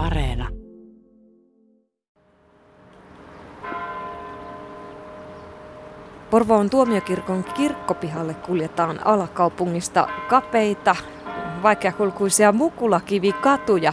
[0.00, 0.48] Areena.
[6.30, 10.96] Porvoon tuomiokirkon kirkkopihalle kuljetaan alakaupungista kapeita,
[11.62, 13.92] vaikeakulkuisia mukulakivikatuja.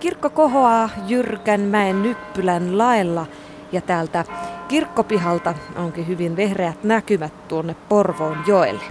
[0.00, 3.26] Kirkko kohoaa Jyrkän mäen Nyppylän laella
[3.72, 4.24] ja täältä
[4.68, 8.84] kirkkopihalta onkin hyvin vehreät näkymät tuonne Porvoon joelle.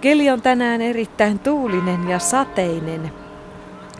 [0.00, 3.23] Keli on tänään erittäin tuulinen ja sateinen.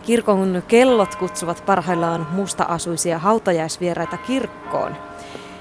[0.05, 4.95] Kirkon kellot kutsuvat parhaillaan musta-asuisia hautajaisvieraita kirkkoon,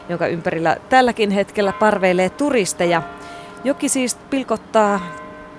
[0.09, 3.03] jonka ympärillä tälläkin hetkellä parveilee turisteja.
[3.65, 5.01] Joki siis pilkottaa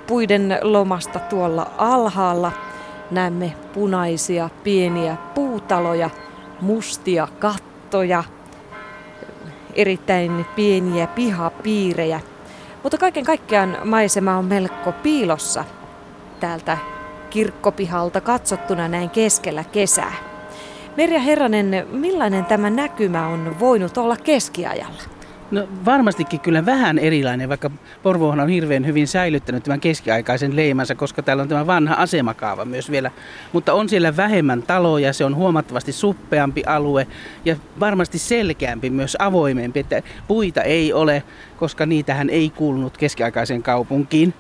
[0.08, 2.52] puiden lomasta tuolla alhaalla.
[3.12, 6.10] Näemme punaisia pieniä puutaloja,
[6.62, 8.24] mustia kattoja,
[9.74, 12.20] erittäin pieniä pihapiirejä.
[12.84, 15.64] Mutta kaiken kaikkiaan maisema on melko piilossa
[16.40, 16.78] täältä
[17.36, 20.14] kirkkopihalta katsottuna näin keskellä kesää.
[20.98, 25.02] Merja Herranen, millainen tämä näkymä on voinut olla keskiajalla?
[25.52, 27.72] No varmastikin kyllä vähän erilainen, vaikka
[28.04, 32.92] Porvohan on hirveän hyvin säilyttänyt tämän keskiaikaisen leimansa, koska täällä on tämä vanha asemakaava myös
[32.92, 33.12] vielä.
[33.54, 37.08] Mutta on siellä vähemmän taloja, se on huomattavasti suppeampi alue
[37.46, 41.24] ja varmasti selkeämpi, myös avoimempi, että puita ei ole,
[41.58, 44.34] koska niitähän ei kuulunut keskiaikaiseen kaupunkiin.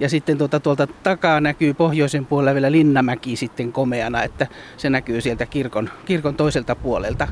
[0.00, 4.46] Ja sitten tuolta, tuolta takaa näkyy pohjoisen puolella vielä Linnamäki sitten komeana, että
[4.76, 7.28] se näkyy sieltä kirkon, kirkon toiselta puolelta.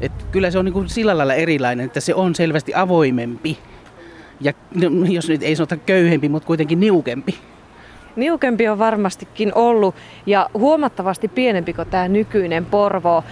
[0.00, 3.58] Et kyllä se on niin kuin sillä lailla erilainen, että se on selvästi avoimempi.
[4.40, 7.34] Ja no, jos nyt ei sanota köyhempi, mutta kuitenkin niukempi.
[8.16, 9.94] Niukempi on varmastikin ollut
[10.26, 13.24] ja huomattavasti pienempi kuin tämä nykyinen Porvo.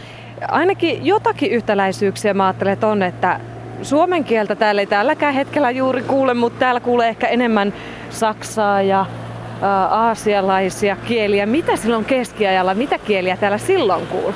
[0.49, 3.41] Ainakin jotakin yhtäläisyyksiä mä ajattelen, että on, että
[3.83, 7.73] suomen kieltä täällä ei tälläkään hetkellä juuri kuule, mutta täällä kuulee ehkä enemmän
[8.11, 9.07] saksaa ja
[9.91, 11.47] aasialaisia kieliä.
[11.47, 14.35] Mitä silloin keskiajalla, mitä kieliä täällä silloin kuuluu?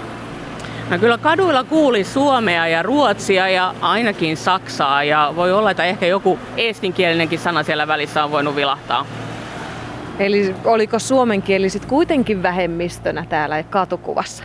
[0.90, 6.06] No kyllä kaduilla kuuli suomea ja ruotsia ja ainakin saksaa ja voi olla, että ehkä
[6.06, 9.06] joku eestinkielinenkin sana siellä välissä on voinut vilahtaa.
[10.18, 14.44] Eli oliko suomen kieli sitten kuitenkin vähemmistönä täällä katukuvassa?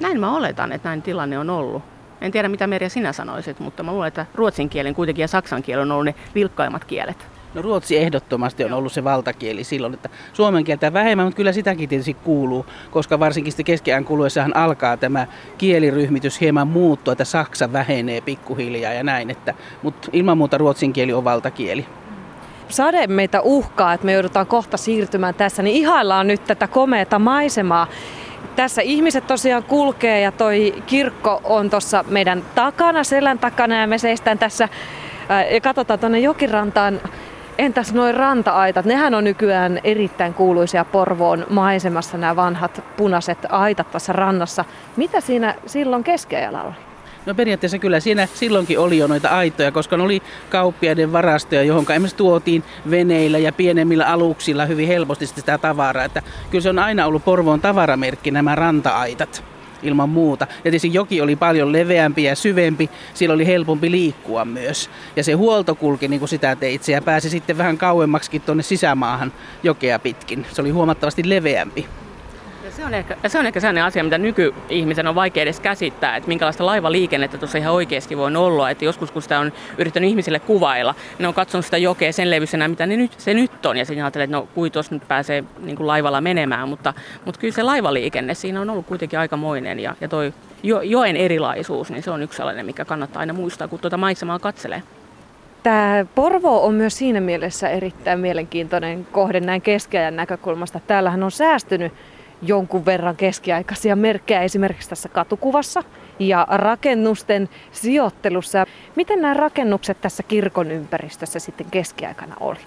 [0.00, 1.91] Näin mä oletan, että näin tilanne on ollut.
[2.22, 5.62] En tiedä mitä Merja sinä sanoisit, mutta mä luulen, että ruotsin kielen kuitenkin ja saksan
[5.62, 7.26] kielen on ollut ne vilkkaimmat kielet.
[7.54, 11.88] No Ruotsi ehdottomasti on ollut se valtakieli silloin, että suomen kieltä vähemmän, mutta kyllä sitäkin
[11.88, 15.26] tietysti kuuluu, koska varsinkin sitten keskiajan kuluessahan alkaa tämä
[15.58, 21.12] kieliryhmitys hieman muuttua, että Saksa vähenee pikkuhiljaa ja näin, että, mutta ilman muuta ruotsin kieli
[21.12, 21.86] on valtakieli
[22.72, 27.86] sade meitä uhkaa, että me joudutaan kohta siirtymään tässä, niin ihaillaan nyt tätä komeata maisemaa.
[28.56, 33.98] Tässä ihmiset tosiaan kulkee ja toi kirkko on tuossa meidän takana, selän takana ja me
[33.98, 34.68] seistään tässä
[35.50, 37.00] ja katsotaan tuonne jokirantaan
[37.58, 38.84] Entäs noin ranta-aitat?
[38.84, 44.64] Nehän on nykyään erittäin kuuluisia Porvoon maisemassa, nämä vanhat punaiset aitat tässä rannassa.
[44.96, 46.91] Mitä siinä silloin keskiajalla oli?
[47.26, 51.84] No periaatteessa kyllä siinä silloinkin oli jo noita aitoja, koska ne oli kauppiaiden varastoja, johon
[51.90, 56.04] esimerkiksi tuotiin veneillä ja pienemmillä aluksilla hyvin helposti sitä tavaraa.
[56.04, 59.44] Että kyllä se on aina ollut Porvoon tavaramerkki nämä ranta-aitat
[59.82, 60.46] ilman muuta.
[60.50, 64.90] Ja tietysti joki oli paljon leveämpi ja syvempi, siellä oli helpompi liikkua myös.
[65.16, 69.32] Ja se huolto kulki niin kuin sitä teitse ja pääsi sitten vähän kauemmaksi tuonne sisämaahan
[69.62, 70.46] jokea pitkin.
[70.52, 71.86] Se oli huomattavasti leveämpi.
[72.76, 76.28] Se on, ehkä, se on ehkä sellainen asia, mitä nykyihmisen on vaikea edes käsittää, että
[76.28, 78.70] minkälaista laivaliikennettä tuossa ihan oikeasti voi olla.
[78.70, 82.68] Että joskus kun sitä on yrittänyt ihmisille kuvailla, ne on katsonut sitä jokea sen levyisenä,
[82.68, 83.76] mitä ne nyt, se nyt on.
[83.76, 86.68] Ja sitten ajattelee, että no kui tuossa nyt pääsee niin kuin laivalla menemään.
[86.68, 86.94] Mutta,
[87.24, 89.80] mutta kyllä se laivaliikenne siinä on ollut kuitenkin aikamoinen.
[89.80, 93.68] Ja, ja toi jo, joen erilaisuus, niin se on yksi sellainen, mikä kannattaa aina muistaa,
[93.68, 94.82] kun tuota maisemaa katselee.
[95.62, 100.80] Tämä Porvo on myös siinä mielessä erittäin mielenkiintoinen kohde näin keskiajan näkökulmasta.
[100.86, 101.92] Täällähän on säästynyt
[102.42, 105.82] jonkun verran keskiaikaisia merkkejä esimerkiksi tässä katukuvassa
[106.18, 108.66] ja rakennusten sijoittelussa.
[108.96, 112.58] Miten nämä rakennukset tässä kirkon ympäristössä sitten keskiaikana oli?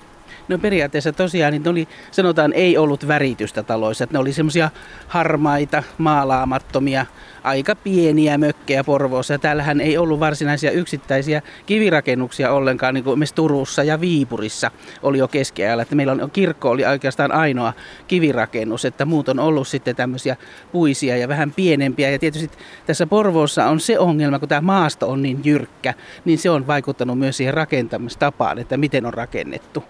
[0.48, 4.04] No periaatteessa tosiaan niin oli, sanotaan ei ollut väritystä taloissa.
[4.04, 4.70] Että ne oli semmoisia
[5.08, 7.06] harmaita, maalaamattomia,
[7.46, 9.38] aika pieniä mökkejä Porvoossa.
[9.38, 14.72] Täällähän ei ollut varsinaisia yksittäisiä kivirakennuksia ollenkaan, niin kuin Turussa ja Viipurissa
[15.04, 15.84] oli jo keskiajalla.
[15.84, 17.74] Että meillä on, kirkko oli oikeastaan ainoa
[18.08, 20.36] kivirakennus, että muut on ollut sitten tämmöisiä
[20.72, 22.10] puisia ja vähän pienempiä.
[22.10, 25.94] Ja tietysti tässä Porvoossa on se ongelma, kun tämä maasto on niin jyrkkä,
[26.26, 29.84] niin se on vaikuttanut myös siihen rakentamistapaan, että miten on rakennettu.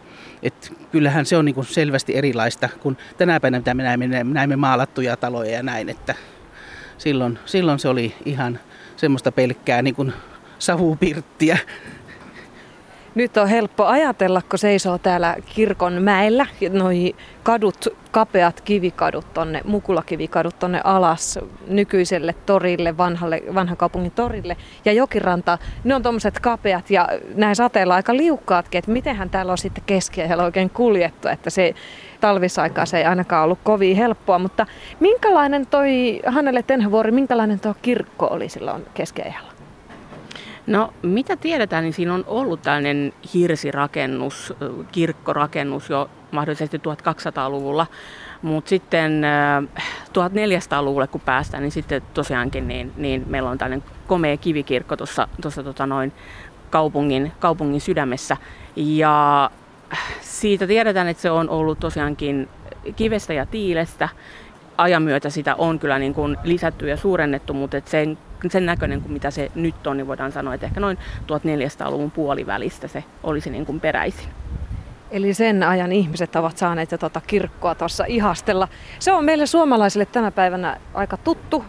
[0.44, 4.56] Et kyllähän se on niin kuin selvästi erilaista kuin tänä päivänä, mitä me näemme, näemme
[4.56, 6.16] maalattuja taloja ja näin, että
[6.98, 8.60] silloin, silloin se oli ihan
[8.98, 10.14] semmoista pelkkää niin kuin
[10.60, 11.58] savupirttiä.
[13.16, 20.60] Nyt on helppo ajatella, kun seisoo täällä kirkon mäellä, noi kadut, kapeat kivikadut tonne, mukulakivikadut
[20.60, 24.58] tonne alas nykyiselle torille, vanhalle, vanhan kaupungin torille.
[24.86, 29.58] Ja jokiranta, ne on tuommoiset kapeat ja näin sateella aika liukkaatkin, että mitenhän täällä on
[29.58, 31.76] sitten keskiajalla oikein kuljettu, että se
[32.22, 34.66] talvisaikaa se ei ainakaan ollut kovin helppoa, mutta
[35.00, 39.55] minkälainen toi Hannele Tenhavuori, minkälainen tuo kirkko oli silloin keskiajalla?
[40.68, 44.54] No mitä tiedetään, niin siinä on ollut tällainen hirsirakennus,
[44.92, 47.88] kirkkorakennus jo mahdollisesti 1200-luvulla,
[48.42, 49.22] mutta sitten
[50.10, 55.86] 1400-luvulle kun päästään, niin sitten tosiaankin niin, niin meillä on tällainen komea kivikirkko tuossa tota
[55.86, 56.14] noin
[56.70, 58.38] kaupungin, kaupungin sydämessä.
[58.76, 59.50] Ja
[60.22, 62.50] siitä tiedetään, että se on ollut tosiaankin
[62.96, 64.10] kivestä ja tiilestä.
[64.78, 68.18] Ajan myötä sitä on kyllä niin kuin lisätty ja suurennettu, mutta sen
[68.52, 72.88] sen näköinen kuin mitä se nyt on, niin voidaan sanoa, että ehkä noin 1400-luvun puolivälistä
[72.88, 74.30] se olisi niin kuin peräisin.
[75.12, 78.68] Eli sen ajan ihmiset ovat saaneet jo tuota kirkkoa tuossa ihastella.
[79.00, 81.66] Se on meille suomalaisille tänä päivänä aika tuttu,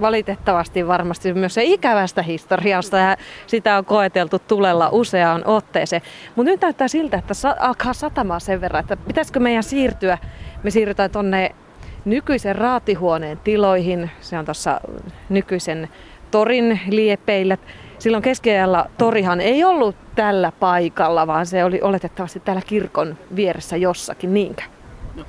[0.00, 3.16] valitettavasti varmasti myös se ikävästä historiasta ja
[3.46, 6.02] sitä on koeteltu tulella useaan otteeseen.
[6.36, 10.18] Mutta nyt näyttää siltä, että alkaa satamaan sen verran, että pitäisikö meidän siirtyä,
[10.62, 11.54] me siirrytään tuonne
[12.04, 14.80] nykyisen raatihuoneen tiloihin, se on tuossa
[15.28, 15.88] nykyisen
[16.30, 17.58] torin liepeillä.
[17.98, 24.34] Silloin keskiajalla torihan ei ollut tällä paikalla, vaan se oli oletettavasti täällä kirkon vieressä jossakin,
[24.34, 24.62] niinkö?
[25.16, 25.24] No.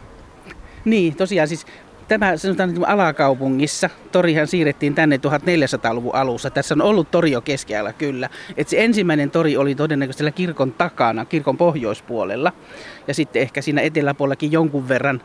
[0.85, 1.65] Niin, tosiaan siis
[2.07, 3.89] tämä sanotaan niin alakaupungissa.
[4.11, 6.49] Torihan siirrettiin tänne 1400-luvun alussa.
[6.49, 8.29] Tässä on ollut tori jo keskiajalla kyllä.
[8.57, 12.51] Et se ensimmäinen tori oli todennäköisesti kirkon takana, kirkon pohjoispuolella.
[13.07, 15.21] Ja sitten ehkä siinä eteläpuolellakin jonkun verran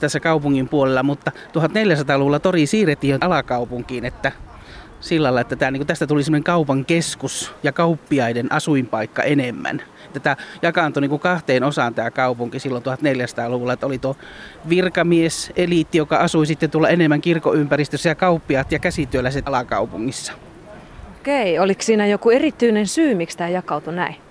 [0.00, 4.32] tässä kaupungin puolella, mutta 1400-luvulla tori siirrettiin jo alakaupunkiin, että
[5.00, 9.82] sillä lailla, että tämä, niin tästä tuli semmoinen kaupan keskus ja kauppiaiden asuinpaikka enemmän.
[10.12, 14.16] Tätä jakaantui niin kahteen osaan tämä kaupunki silloin 1400-luvulla, että oli tuo
[14.68, 20.32] virkamies-eliitti, joka asui sitten tulla enemmän kirkoympäristössä ja kauppiaat ja käsityöläiset alakaupungissa.
[21.20, 24.27] Okei, oliko siinä joku erityinen syy, miksi tämä jakautui näin?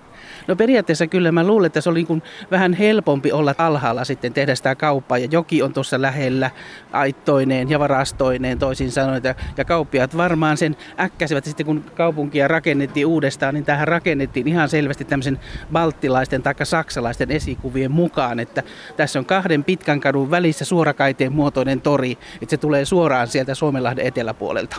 [0.48, 4.54] No periaatteessa kyllä mä luulen, että se oli niin vähän helpompi olla alhaalla sitten tehdä
[4.54, 5.18] sitä kauppaa.
[5.18, 6.50] Ja joki on tuossa lähellä
[6.92, 9.22] aittoineen ja varastoineen toisin sanoen.
[9.56, 15.04] Ja kauppiaat varmaan sen äkkäsivät sitten kun kaupunkia rakennettiin uudestaan, niin tähän rakennettiin ihan selvästi
[15.04, 15.40] tämmöisen
[15.72, 18.40] balttilaisten tai saksalaisten esikuvien mukaan.
[18.40, 18.62] Että
[18.96, 24.06] tässä on kahden pitkän kadun välissä suorakaiteen muotoinen tori, että se tulee suoraan sieltä Suomenlahden
[24.06, 24.76] eteläpuolelta.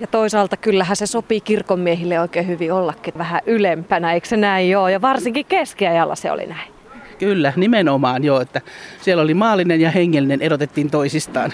[0.00, 4.88] Ja toisaalta kyllähän se sopii kirkonmiehille oikein hyvin ollakin vähän ylempänä, eikö se näin joo?
[4.88, 6.72] Ja varsinkin keskiajalla se oli näin.
[7.18, 8.60] Kyllä, nimenomaan joo, että
[9.00, 11.52] siellä oli maallinen ja hengellinen erotettiin toisistaan.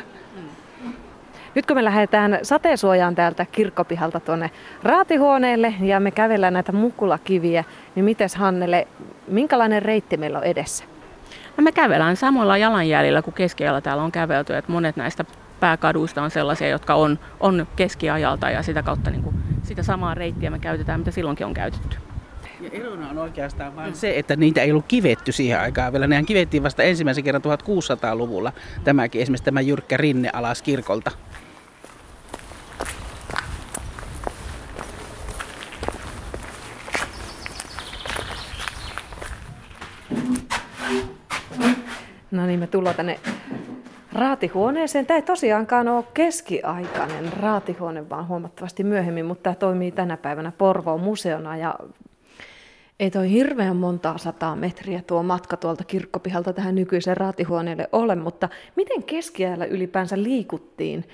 [1.54, 4.50] Nyt kun me lähdetään sateensuojaan täältä kirkkopihalta tuonne
[4.82, 7.64] raatihuoneelle ja me kävellään näitä mukulakiviä,
[7.94, 8.88] niin miten Hannele,
[9.28, 10.84] minkälainen reitti meillä on edessä?
[11.56, 15.24] No me kävellään samoilla jalanjäljillä kuin keskiajalla täällä on kävelty, että monet näistä
[15.60, 20.50] pääkaduista on sellaisia, jotka on, on keskiajalta ja sitä kautta niin kuin, sitä samaa reittiä
[20.50, 21.96] me käytetään, mitä silloinkin on käytetty.
[22.60, 26.06] Ja erona on oikeastaan vain se, että niitä ei ollut kivetty siihen aikaan vielä.
[26.06, 28.52] Nehän kivettiin vasta ensimmäisen kerran 1600-luvulla.
[28.84, 31.10] Tämäkin esimerkiksi tämä jyrkkä rinne alas kirkolta.
[42.30, 43.20] No niin, me tullaan tänne
[44.12, 45.06] raatihuoneeseen.
[45.06, 51.00] Tämä ei tosiaankaan ole keskiaikainen raatihuone, vaan huomattavasti myöhemmin, mutta tämä toimii tänä päivänä Porvoon
[51.00, 51.74] museona ja
[53.00, 58.48] ei toi hirveän montaa sataa metriä tuo matka tuolta kirkkopihalta tähän nykyiseen raatihuoneelle ole, mutta
[58.76, 61.04] miten keskiajalla ylipäänsä liikuttiin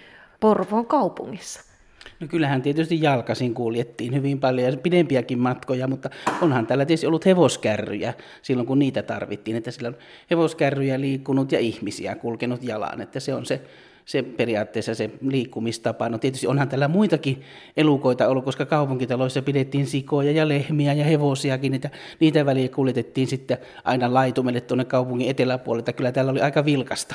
[0.40, 1.71] Porvoon kaupungissa?
[2.20, 6.10] No kyllähän tietysti jalkasin kuljettiin hyvin paljon ja pidempiäkin matkoja, mutta
[6.42, 9.56] onhan täällä tietysti ollut hevoskärryjä silloin, kun niitä tarvittiin.
[9.56, 9.96] Että sillä on
[10.30, 13.60] hevoskärryjä liikkunut ja ihmisiä kulkenut jalan, että se on se,
[14.04, 16.08] se periaatteessa se liikkumistapa.
[16.08, 17.42] No tietysti onhan täällä muitakin
[17.76, 21.90] elukoita ollut, koska kaupunkitaloissa pidettiin sikoja ja lehmiä ja hevosiakin, että
[22.20, 25.92] niitä väliä kuljetettiin sitten aina laitumelle tuonne kaupungin eteläpuolelta.
[25.92, 27.14] Kyllä täällä oli aika vilkasta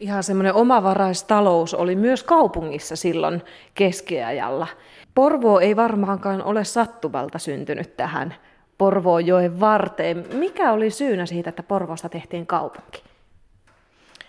[0.00, 3.42] ihan semmoinen omavaraistalous oli myös kaupungissa silloin
[3.74, 4.66] keskiajalla.
[5.14, 8.34] Porvoo ei varmaankaan ole sattuvalta syntynyt tähän
[8.78, 10.24] Porvoojoen varteen.
[10.34, 13.02] Mikä oli syynä siitä, että Porvoosta tehtiin kaupunki?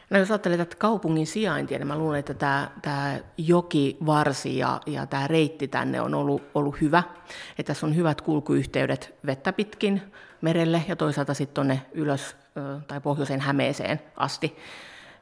[0.10, 4.82] No jos ajattelee että kaupungin sijaintia, niin mä luulen, että tämä, tämä joki, varsi ja,
[4.86, 7.04] ja tämä reitti tänne on ollut, ollut hyvä.
[7.60, 10.02] Että tässä on hyvät kulkuyhteydet vettä pitkin
[10.42, 12.36] merelle ja toisaalta sitten tuonne ylös
[12.88, 14.58] tai pohjoiseen Hämeeseen asti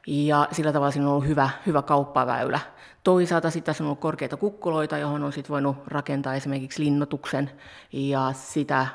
[0.06, 2.60] ja sillä tavalla siinä on ollut hyvä, hyvä kauppaväylä.
[3.04, 7.50] Toisaalta sitten tässä on ollut korkeita kukkuloita, johon on sitten voinut rakentaa esimerkiksi linnoituksen,
[7.92, 8.86] ja sitä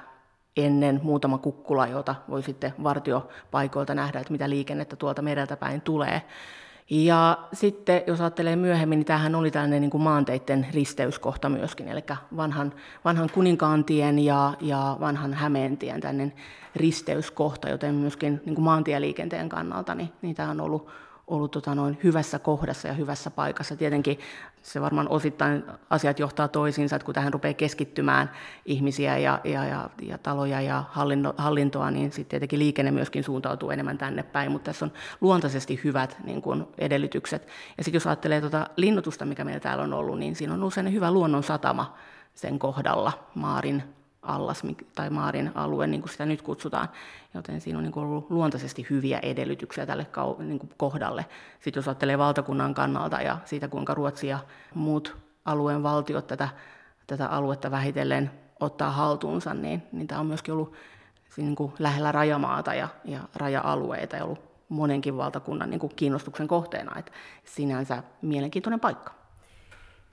[0.57, 6.21] ennen muutama kukkula, jota voi sitten vartiopaikoilta nähdä, että mitä liikennettä tuolta mereltä päin tulee.
[6.93, 12.03] Ja sitten jos ajattelee myöhemmin, niin tämähän oli tällainen niin kuin maanteiden risteyskohta myöskin, eli
[12.37, 12.73] vanhan,
[13.05, 16.33] vanhan kuninkaantien ja, ja vanhan Hämeentien tällainen
[16.75, 20.89] risteyskohta, joten myöskin niin kuin maantieliikenteen kannalta niin, niin tämä on ollut,
[21.33, 23.75] ollut tota noin hyvässä kohdassa ja hyvässä paikassa.
[23.75, 24.19] Tietenkin
[24.61, 28.31] se varmaan osittain asiat johtaa toisiinsa, että kun tähän rupeaa keskittymään
[28.65, 33.71] ihmisiä ja, ja, ja, ja taloja ja hallinto, hallintoa, niin sitten tietenkin liikenne myöskin suuntautuu
[33.71, 37.47] enemmän tänne päin, mutta tässä on luontaisesti hyvät niin kuin edellytykset.
[37.77, 40.91] Ja sitten jos ajattelee tuota linnoitusta, mikä meillä täällä on ollut, niin siinä on ollut
[40.91, 41.97] hyvä luonnon satama
[42.33, 43.83] sen kohdalla, Maarin
[44.23, 44.63] allas
[44.95, 46.89] tai Maarin alue, niin kuin sitä nyt kutsutaan,
[47.33, 50.07] joten siinä on niin ollut luontaisesti hyviä edellytyksiä tälle
[50.39, 51.25] niin kohdalle.
[51.59, 54.39] Sitten jos ajattelee valtakunnan kannalta ja siitä, kuinka Ruotsi ja
[54.73, 56.49] muut alueen valtiot tätä,
[57.07, 60.73] tätä aluetta vähitellen ottaa haltuunsa, niin, niin tämä on myöskin ollut
[61.37, 66.99] niin kuin lähellä rajamaata ja, ja raja-alueita ja ollut monenkin valtakunnan niin kuin kiinnostuksen kohteena.
[66.99, 67.11] Että
[67.45, 69.22] sinänsä mielenkiintoinen paikka.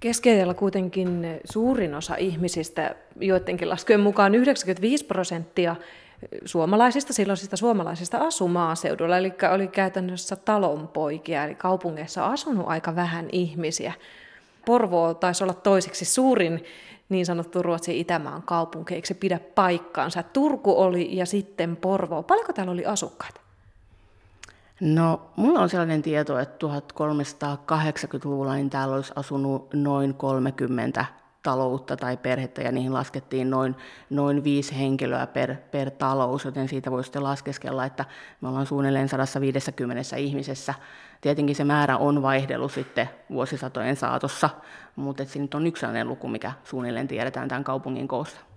[0.00, 5.76] Keskellä kuitenkin suurin osa ihmisistä, joidenkin laskujen mukaan 95 prosenttia
[6.44, 13.92] suomalaisista, silloisista suomalaisista asuu maaseudulla, eli oli käytännössä talonpoikia, eli kaupungeissa asunut aika vähän ihmisiä.
[14.66, 16.64] Porvoo taisi olla toiseksi suurin
[17.08, 20.22] niin sanottu Ruotsin Itämaan kaupunki, eikö se pidä paikkaansa?
[20.22, 22.22] Turku oli ja sitten Porvoo.
[22.22, 23.40] Paljonko täällä oli asukkaita?
[24.80, 31.04] No, mulla on sellainen tieto, että 1380-luvulla niin täällä olisi asunut noin 30
[31.42, 33.76] taloutta tai perhettä, ja niihin laskettiin noin,
[34.10, 38.04] noin viisi henkilöä per, per talous, joten siitä voi sitten laskeskella, että
[38.40, 40.74] me ollaan suunnilleen 150 ihmisessä.
[41.20, 44.50] Tietenkin se määrä on vaihdellut sitten vuosisatojen saatossa,
[44.96, 48.49] mutta se nyt on yksi sellainen luku, mikä suunnilleen tiedetään tämän kaupungin koosta.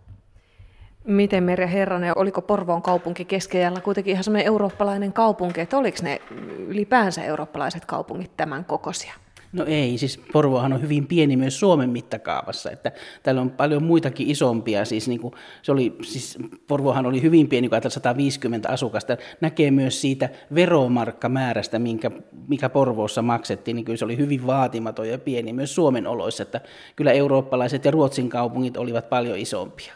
[1.04, 6.22] Miten Merja Herranen, oliko Porvoon kaupunki keskellä kuitenkin ihan semmoinen eurooppalainen kaupunki, että oliko ne
[6.68, 9.14] ylipäänsä eurooppalaiset kaupungit tämän kokoisia?
[9.54, 12.92] No ei, siis Porvohan on hyvin pieni myös Suomen mittakaavassa, että
[13.24, 17.70] täällä on paljon muitakin isompia, siis, niin kuin, se oli, siis Porvohan oli hyvin pieni,
[17.70, 22.12] kun 150 asukasta, näkee myös siitä veromarkkamäärästä, minkä,
[22.48, 26.62] mikä Porvoossa maksettiin, niin kyllä se oli hyvin vaatimaton ja pieni myös Suomen oloissa, että
[26.96, 29.94] kyllä eurooppalaiset ja Ruotsin kaupungit olivat paljon isompia.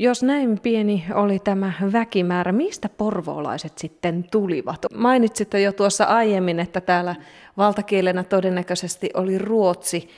[0.00, 4.86] Jos näin pieni oli tämä väkimäärä, mistä porvoolaiset sitten tulivat?
[4.94, 7.14] Mainitsitte jo tuossa aiemmin, että täällä
[7.56, 10.08] valtakielenä todennäköisesti oli ruotsi.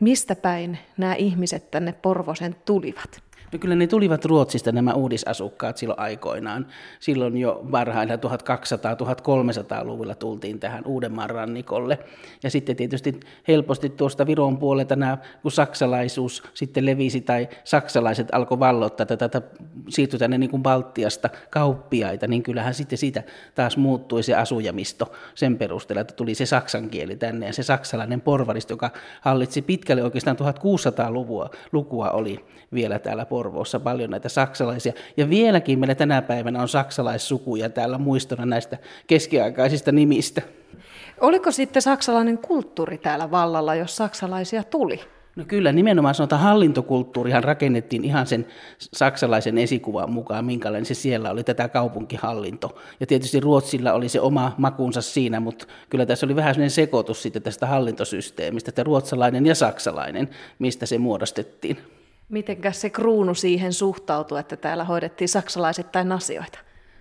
[0.00, 3.22] Mistä päin nämä ihmiset tänne Porvosen tulivat?
[3.52, 6.66] No kyllä ne tulivat Ruotsista nämä uudisasukkaat silloin aikoinaan.
[7.00, 11.98] Silloin jo varhailla 1200-1300-luvulla tultiin tähän Uudenmaan rannikolle.
[12.42, 18.58] Ja sitten tietysti helposti tuosta Viron puolelta nämä, kun saksalaisuus sitten levisi tai saksalaiset alkoi
[18.58, 19.48] vallottaa tätä, tätä
[19.88, 23.22] siirtyi tänne niin kuin Baltiasta kauppiaita, niin kyllähän sitten siitä
[23.54, 28.20] taas muuttui se asujamisto sen perusteella, että tuli se saksan kieli tänne ja se saksalainen
[28.20, 28.90] porvaristo, joka
[29.20, 34.92] hallitsi pitkälle oikeastaan 1600-lukua lukua oli vielä täällä Porvoossa paljon näitä saksalaisia.
[35.16, 40.42] Ja vieläkin meillä tänä päivänä on saksalaissukuja täällä muistona näistä keskiaikaisista nimistä.
[41.20, 45.00] Oliko sitten saksalainen kulttuuri täällä vallalla, jos saksalaisia tuli?
[45.36, 48.46] No kyllä, nimenomaan sanotaan hallintokulttuurihan rakennettiin ihan sen
[48.78, 52.78] saksalaisen esikuvan mukaan, minkälainen se siellä oli, tätä kaupunkihallinto.
[53.00, 57.22] Ja tietysti Ruotsilla oli se oma makunsa siinä, mutta kyllä tässä oli vähän sellainen sekoitus
[57.22, 60.28] sitten tästä hallintosysteemistä, että ruotsalainen ja saksalainen,
[60.58, 61.78] mistä se muodostettiin.
[62.28, 66.58] Mitenkäs se kruunu siihen suhtautui, että täällä hoidettiin saksalaisittain asioita?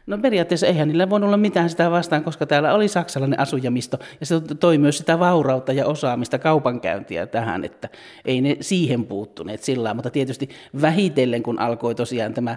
[0.08, 4.26] No periaatteessa eihän niillä voinut olla mitään sitä vastaan, koska täällä oli saksalainen asujamisto ja
[4.26, 7.90] se toi myös sitä vaurautta ja osaamista kaupankäyntiä tähän, että
[8.26, 10.50] ei ne siihen puuttuneet sillä mutta tietysti
[10.82, 12.56] vähitellen kun alkoi tosiaan tämä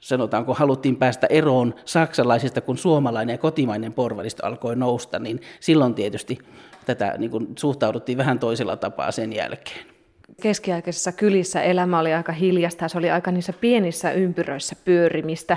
[0.00, 6.38] sanotaanko haluttiin päästä eroon saksalaisista, kun suomalainen ja kotimainen porvaristo alkoi nousta, niin silloin tietysti
[6.86, 9.97] tätä niin kuin, suhtauduttiin vähän toisella tapaa sen jälkeen
[10.42, 15.56] keskiaikaisessa kylissä elämä oli aika hiljasta, se oli aika niissä pienissä ympyröissä pyörimistä.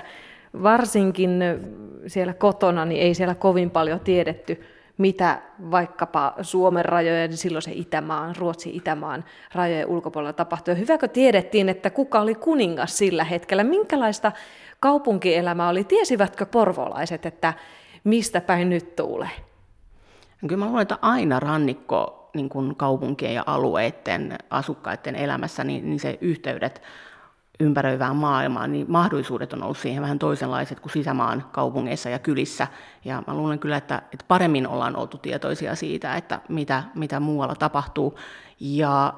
[0.63, 1.39] Varsinkin
[2.07, 4.61] siellä kotona niin ei siellä kovin paljon tiedetty,
[4.97, 10.77] mitä vaikkapa Suomen rajojen, niin silloin se Itämaan, Ruotsin Itämaan rajojen ulkopuolella tapahtui.
[10.77, 13.63] Hyväkö tiedettiin, että kuka oli kuningas sillä hetkellä?
[13.63, 14.31] Minkälaista
[14.79, 15.83] kaupunkielämää oli?
[15.83, 17.53] Tiesivätkö porvolaiset, että
[18.03, 19.29] mistä päin nyt tulee?
[20.47, 25.99] Kyllä mä luulen, että aina rannikko niin kuin kaupunkien ja alueiden asukkaiden elämässä, niin, niin
[25.99, 26.81] se yhteydet
[27.59, 32.67] ympäröivään maailmaan, niin mahdollisuudet on ollut siihen vähän toisenlaiset kuin sisämaan kaupungeissa ja kylissä.
[33.05, 37.55] Ja mä luulen kyllä, että, että paremmin ollaan oltu tietoisia siitä, että mitä, mitä muualla
[37.55, 38.19] tapahtuu.
[38.59, 39.13] Ja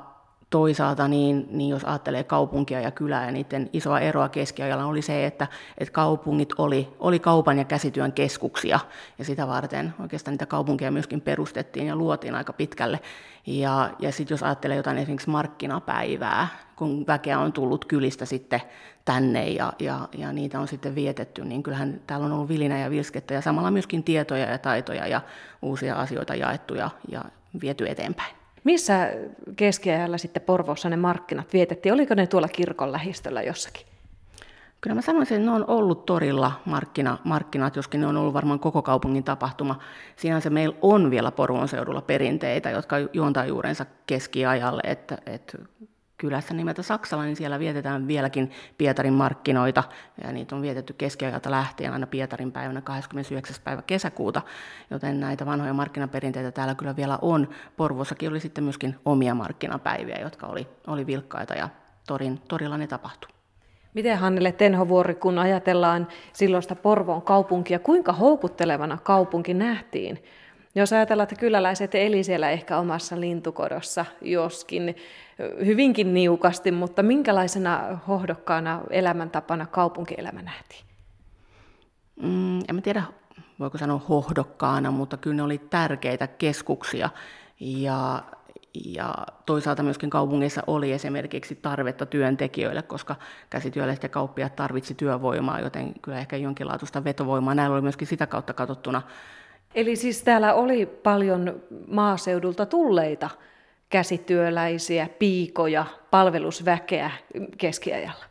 [0.53, 5.25] toisaalta niin, niin jos ajattelee kaupunkia ja kylää ja niiden isoa eroa keskiajalla oli se,
[5.25, 8.79] että, että kaupungit oli, oli kaupan ja käsityön keskuksia
[9.17, 12.99] ja sitä varten oikeastaan niitä kaupunkeja myöskin perustettiin ja luotiin aika pitkälle.
[13.47, 18.61] Ja, ja sitten jos ajattelee jotain esimerkiksi markkinapäivää, kun väkeä on tullut kylistä sitten
[19.05, 22.89] tänne ja, ja, ja niitä on sitten vietetty, niin kyllähän täällä on ollut vilinä ja
[22.89, 25.21] vilskettä ja samalla myöskin tietoja ja taitoja ja
[25.61, 27.25] uusia asioita jaettu ja, ja
[27.61, 28.42] viety eteenpäin.
[28.63, 29.09] Missä
[29.55, 31.93] keskiajalla sitten Porvoossa ne markkinat vietettiin?
[31.93, 33.85] Oliko ne tuolla kirkon lähistöllä jossakin?
[34.81, 38.59] Kyllä mä sanoisin, että ne on ollut torilla markkina, markkinat, joskin ne on ollut varmaan
[38.59, 39.79] koko kaupungin tapahtuma.
[40.15, 45.57] Sinänsä meillä on vielä Porvoon seudulla perinteitä, jotka juontaa juurensa keskiajalle, että, että
[46.23, 49.83] kylässä nimeltä Saksala, niin siellä vietetään vieläkin Pietarin markkinoita,
[50.23, 53.55] ja niitä on vietetty keskiajalta lähtien aina Pietarin päivänä 29.
[53.63, 54.41] päivä kesäkuuta,
[54.89, 57.49] joten näitä vanhoja markkinaperinteitä täällä kyllä vielä on.
[57.77, 61.69] Porvossakin oli sitten myöskin omia markkinapäiviä, jotka oli, oli vilkkaita, ja
[62.07, 63.29] torin, torilla ne tapahtui.
[63.93, 70.23] Miten Hannele Tenhovuori, kun ajatellaan silloista Porvoon kaupunkia, kuinka houkuttelevana kaupunki nähtiin?
[70.75, 74.95] Jos ajatellaan, että kyläläiset eli siellä ehkä omassa lintukodossa joskin
[75.65, 80.85] hyvinkin niukasti, mutta minkälaisena hohdokkaana elämäntapana kaupunkielämä nähtiin?
[82.21, 83.03] Mm, en mä tiedä,
[83.59, 87.09] voiko sanoa hohdokkaana, mutta kyllä ne oli tärkeitä keskuksia.
[87.59, 88.23] Ja,
[88.85, 89.13] ja
[89.45, 93.15] toisaalta myöskin kaupungeissa oli esimerkiksi tarvetta työntekijöille, koska
[93.49, 97.55] käsityöläiset ja kauppiaat tarvitsi työvoimaa, joten kyllä ehkä jonkinlaatuista vetovoimaa.
[97.55, 99.01] Näillä oli myöskin sitä kautta katsottuna.
[99.75, 103.29] Eli siis täällä oli paljon maaseudulta tulleita
[103.89, 107.11] käsityöläisiä, piikoja, palvelusväkeä
[107.57, 108.25] keskiajalla?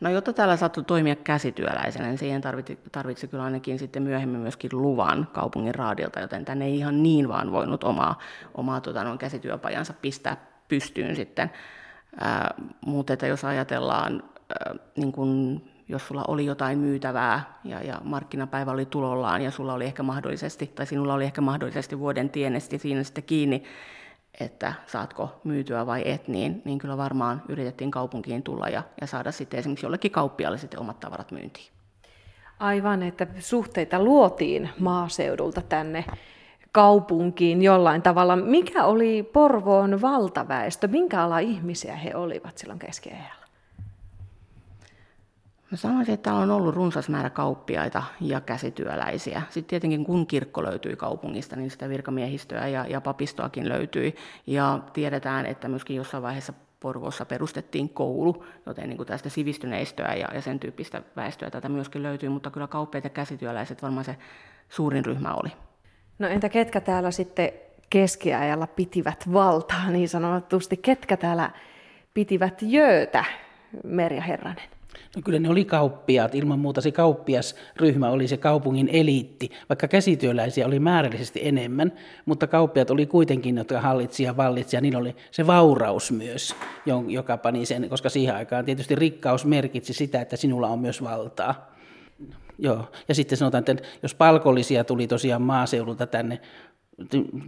[0.00, 4.70] No jotta täällä saattoi toimia käsityöläisenä, niin siihen tarvitsi, tarvitsi kyllä ainakin sitten myöhemmin myöskin
[4.72, 8.18] luvan kaupungin raadilta, joten tänne ei ihan niin vaan voinut omaa,
[8.54, 10.36] omaa tota, noin käsityöpajansa pistää
[10.68, 11.50] pystyyn sitten.
[12.20, 12.54] Ää,
[12.86, 18.70] mutta että jos ajatellaan, ää, niin kun, jos sulla oli jotain myytävää ja, ja markkinapäivä
[18.70, 23.02] oli tulollaan ja sulla oli ehkä mahdollisesti, tai sinulla oli ehkä mahdollisesti vuoden tienesti siinä
[23.02, 23.62] sitten kiinni,
[24.40, 29.32] että saatko myytyä vai et, niin, niin kyllä varmaan yritettiin kaupunkiin tulla ja, ja saada
[29.32, 31.66] sitten esimerkiksi jollekin kauppialle sitten omat tavarat myyntiin.
[32.60, 36.04] Aivan, että suhteita luotiin maaseudulta tänne
[36.72, 38.36] kaupunkiin jollain tavalla.
[38.36, 40.88] Mikä oli Porvoon valtaväestö?
[40.88, 43.39] Minkä ala ihmisiä he olivat silloin keskiajalla?
[45.70, 49.42] Mä sanoisin, että täällä on ollut runsas määrä kauppiaita ja käsityöläisiä.
[49.50, 54.14] Sitten tietenkin kun kirkko löytyi kaupungista, niin sitä virkamiehistöä ja, ja papistoakin löytyi.
[54.46, 60.28] Ja tiedetään, että myöskin jossain vaiheessa Porvoossa perustettiin koulu, joten niin kuin tästä sivistyneistöä ja,
[60.34, 64.16] ja sen tyyppistä väestöä tätä myöskin löytyy, mutta kyllä kauppiaat ja käsityöläiset varmaan se
[64.68, 65.52] suurin ryhmä oli.
[66.18, 67.52] No entä ketkä täällä sitten
[67.90, 70.76] keskiajalla pitivät valtaa niin sanotusti?
[70.76, 71.50] Ketkä täällä
[72.14, 73.24] pitivät jöötä,
[73.84, 74.79] Merja Herranen?
[75.16, 80.66] No kyllä ne oli kauppiaat, ilman muuta se kauppiasryhmä oli se kaupungin eliitti, vaikka käsityöläisiä
[80.66, 81.92] oli määrällisesti enemmän,
[82.26, 86.54] mutta kauppiat oli kuitenkin, jotka hallitsi ja vallitsi, ja niillä oli se vauraus myös,
[87.08, 91.70] joka pani sen, koska siihen aikaan tietysti rikkaus merkitsi sitä, että sinulla on myös valtaa.
[92.58, 96.40] Joo, ja sitten sanotaan, että jos palkollisia tuli tosiaan maaseudulta tänne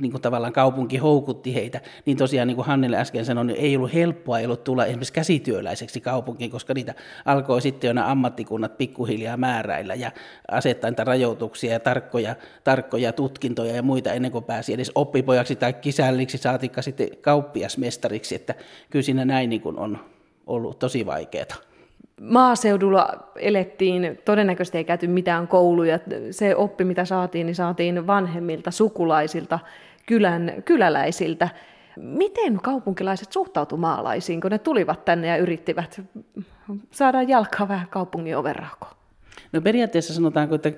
[0.01, 3.77] niin kuin tavallaan kaupunki houkutti heitä, niin tosiaan niin kuin Hannele äsken sanoi, niin ei
[3.77, 8.79] ollut helppoa ei ollut tulla esimerkiksi käsityöläiseksi kaupunkiin, koska niitä alkoi sitten jo nämä ammattikunnat
[8.79, 10.13] pikkuhiljaa määräillä ja
[10.51, 15.73] asettaa niitä rajoituksia ja tarkkoja, tarkkoja tutkintoja ja muita ennen kuin pääsi edes oppipojaksi tai
[15.73, 18.55] kisälliksi, saatikka sitten kauppiasmestariksi, että
[18.91, 19.99] kyllä siinä näin niin kuin on
[20.47, 21.72] ollut tosi vaikeaa
[22.23, 25.99] maaseudulla elettiin, todennäköisesti ei käyty mitään kouluja.
[26.31, 29.59] Se oppi, mitä saatiin, niin saatiin vanhemmilta, sukulaisilta,
[30.07, 31.49] kylän, kyläläisiltä.
[31.97, 36.01] Miten kaupunkilaiset suhtautuivat maalaisiin, kun ne tulivat tänne ja yrittivät
[36.91, 39.02] saada jalkaa vähän kaupungin overraukoon?
[39.53, 40.73] No periaatteessa sanotaanko, että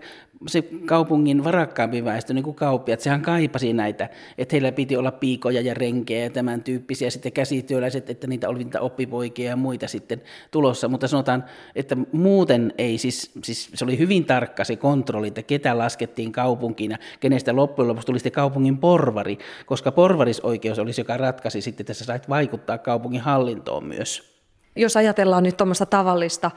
[0.47, 4.09] se kaupungin varakkaampi väestö, niin kuin kauppiat, sehän kaipasi näitä,
[4.39, 8.59] että heillä piti olla piikoja ja renkejä ja tämän tyyppisiä, sitten käsityöläiset, että niitä oli
[8.59, 13.99] niitä oppipoikia ja muita sitten tulossa, mutta sanotaan, että muuten ei siis, siis se oli
[13.99, 18.79] hyvin tarkka se kontrolli, että ketä laskettiin kaupunkiin ja kenestä loppujen lopuksi tuli sitten kaupungin
[18.79, 24.34] porvari, koska porvarisoikeus olisi, joka ratkaisi sitten, että sä sait vaikuttaa kaupungin hallintoon myös.
[24.77, 26.51] Jos ajatellaan nyt tuommoista tavallista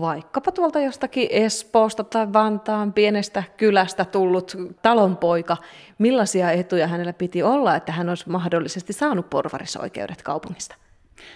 [0.00, 5.56] vaikkapa tuolta jostakin Espoosta tai Vantaan pienestä kylästä tullut talonpoika,
[5.98, 10.76] millaisia etuja hänellä piti olla, että hän olisi mahdollisesti saanut porvarisoikeudet kaupungista?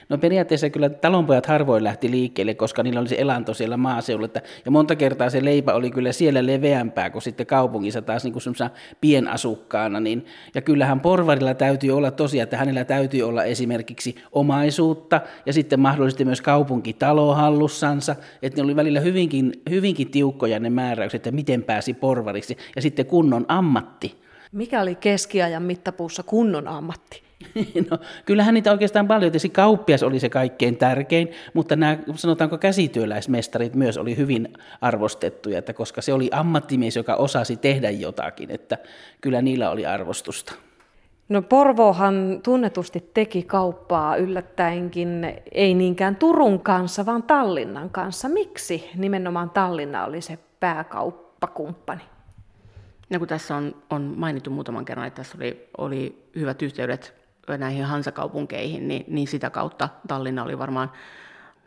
[0.09, 4.29] No periaatteessa kyllä talonpojat harvoin lähti liikkeelle, koska niillä oli se elanto siellä maaseudulla.
[4.65, 8.71] Ja monta kertaa se leipä oli kyllä siellä leveämpää kuin sitten kaupungissa taas niin kuin
[9.01, 10.01] pienasukkaana.
[10.01, 15.81] Niin, ja kyllähän porvarilla täytyy olla tosiaan, että hänellä täytyy olla esimerkiksi omaisuutta ja sitten
[15.81, 18.17] mahdollisesti myös kaupunkitalo hallussansa.
[18.43, 22.57] Että ne oli välillä hyvinkin, hyvinkin tiukkoja ne määräykset, että miten pääsi porvariksi.
[22.77, 24.25] Ja sitten kunnon ammatti.
[24.53, 27.24] Mikä oli keskiajan mittapuussa kunnon ammatti?
[27.91, 29.33] No, kyllähän niitä oikeastaan paljon.
[29.33, 34.49] Tietysti kauppias oli se kaikkein tärkein, mutta nämä sanotaanko käsityöläismestarit myös oli hyvin
[34.81, 38.79] arvostettuja, että koska se oli ammattimies, joka osasi tehdä jotakin, että
[39.21, 40.55] kyllä niillä oli arvostusta.
[41.29, 48.29] No Porvohan tunnetusti teki kauppaa yllättäenkin, ei niinkään Turun kanssa, vaan Tallinnan kanssa.
[48.29, 52.03] Miksi nimenomaan Tallinna oli se pääkauppakumppani?
[53.11, 57.24] No kun tässä on, on mainittu muutaman kerran, että tässä oli, oli hyvät yhteydet
[57.59, 60.93] näihin hansakaupunkeihin, niin, niin sitä kautta Tallinna oli varmaan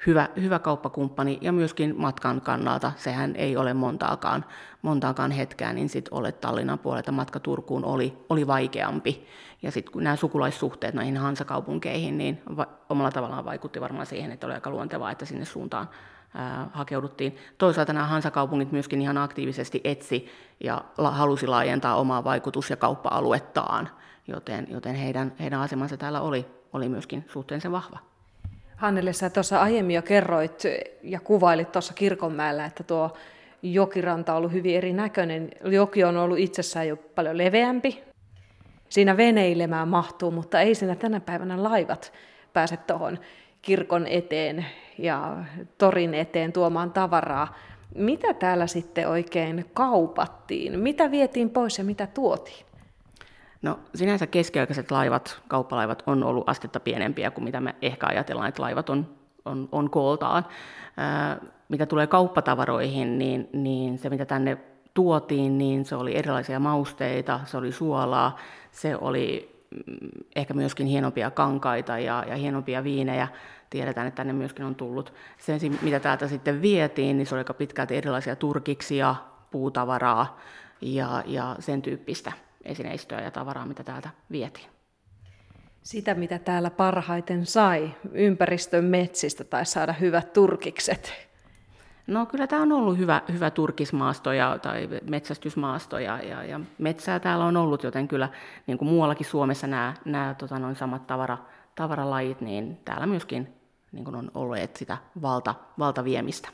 [0.08, 2.92] hyvä, hyvä kauppakumppani ja myöskin matkan kannalta.
[2.96, 4.46] Sehän ei ole montaakaan,
[4.82, 9.28] montaakaan hetkeä, niin sitten olet Tallinnan puolelta matka Turkuun oli, oli vaikeampi.
[9.62, 14.48] Ja sitten kun nämä sukulaissuhteet näihin hansakaupunkeihin, niin va- omalla tavallaan vaikutti varmaan siihen, että
[14.48, 15.90] oli aika luontevaa, että sinne suuntaan
[16.72, 17.38] hakeuduttiin.
[17.58, 20.30] Toisaalta nämä hansakaupungit myöskin ihan aktiivisesti etsi
[20.64, 23.90] ja halusi laajentaa omaa vaikutus- ja kauppa-aluettaan
[24.28, 28.00] joten, joten heidän, heidän asemansa täällä oli, oli myöskin suhteellisen vahva.
[28.76, 30.64] Hannelle, sä tuossa aiemmin jo kerroit
[31.04, 33.14] ja kuvailit tuossa Kirkonmäellä, että tuo
[33.62, 35.50] jokiranta on ollut hyvin erinäköinen.
[35.66, 38.04] Joki on ollut itsessään jo paljon leveämpi.
[38.90, 42.14] Siinä veneilemään mahtuu, mutta ei siinä tänä päivänä laivat
[42.54, 43.20] pääse tuohon
[43.68, 44.66] kirkon eteen
[44.98, 45.38] ja
[45.78, 47.56] torin eteen tuomaan tavaraa.
[47.96, 50.80] Mitä täällä sitten oikein kaupattiin?
[50.80, 52.66] Mitä vietiin pois ja mitä tuotiin?
[53.62, 58.62] No sinänsä keskiaikaiset laivat, kauppalaivat on ollut astetta pienempiä kuin mitä me ehkä ajatellaan, että
[58.62, 59.08] laivat on,
[59.46, 60.46] on, on kooltaan.
[60.98, 61.38] Ää,
[61.70, 64.58] mitä tulee kauppatavaroihin, niin, niin se mitä tänne
[64.94, 68.38] tuotiin, niin se oli erilaisia mausteita, se oli suolaa,
[68.72, 73.28] se oli mm, ehkä myöskin hienompia kankaita ja, ja hienompia viinejä.
[73.70, 75.14] Tiedetään, että tänne myöskin on tullut.
[75.38, 79.16] Sen, mitä täältä sitten vietiin, niin se oli aika pitkälti erilaisia turkiksia,
[79.52, 80.40] puutavaraa
[80.82, 82.32] ja, ja sen tyyppistä
[82.66, 84.70] esineistöä ja tavaraa, mitä täältä vietiin.
[85.82, 91.28] Sitä, mitä täällä parhaiten sai ympäristön metsistä tai saada hyvät turkikset.
[92.08, 97.20] No kyllä tämä on ollut hyvä, hyvä turkismaasto ja, tai metsästysmaasto ja, ja, ja metsää
[97.20, 98.30] täällä on ollut, joten kyllä
[98.68, 101.38] niin kuin muuallakin Suomessa nämä, nämä tota, noin samat tavara,
[101.76, 103.57] tavaralajit, niin täällä myöskin
[103.98, 106.50] niin kuin on ollut sitä valta, valtaviemistä.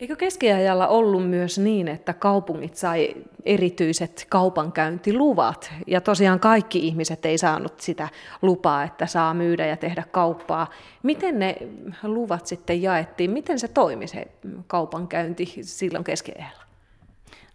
[0.00, 7.38] Eikö keskiajalla ollut myös niin, että kaupungit sai erityiset kaupankäyntiluvat, ja tosiaan kaikki ihmiset ei
[7.38, 8.08] saanut sitä
[8.42, 10.70] lupaa, että saa myydä ja tehdä kauppaa.
[11.02, 11.56] Miten ne
[12.02, 13.30] luvat sitten jaettiin?
[13.30, 14.28] Miten se toimi se
[14.66, 16.63] kaupankäynti silloin keskiajalla?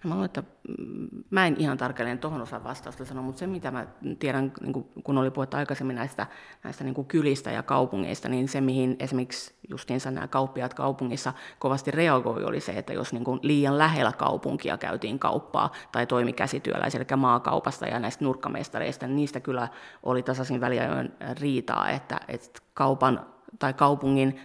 [0.03, 0.43] Mä luulen, että
[0.77, 3.87] mm, mä en ihan tarkalleen tuohon osaa vastausta sanoa, mutta se mitä mä
[4.19, 6.27] tiedän, niin kun oli puhetta aikaisemmin näistä,
[6.63, 12.43] näistä niin kylistä ja kaupungeista, niin se mihin esimerkiksi justiinsa nämä kauppiaat kaupungissa kovasti reagoi
[12.43, 17.85] oli se, että jos niin liian lähellä kaupunkia käytiin kauppaa tai toimi käsityöläisiä, eli maakaupasta
[17.85, 19.67] ja näistä nurkkamestareista, niin niistä kyllä
[20.03, 23.25] oli tasaisin väliajoin riitaa, että, että kaupan
[23.59, 24.39] tai kaupungin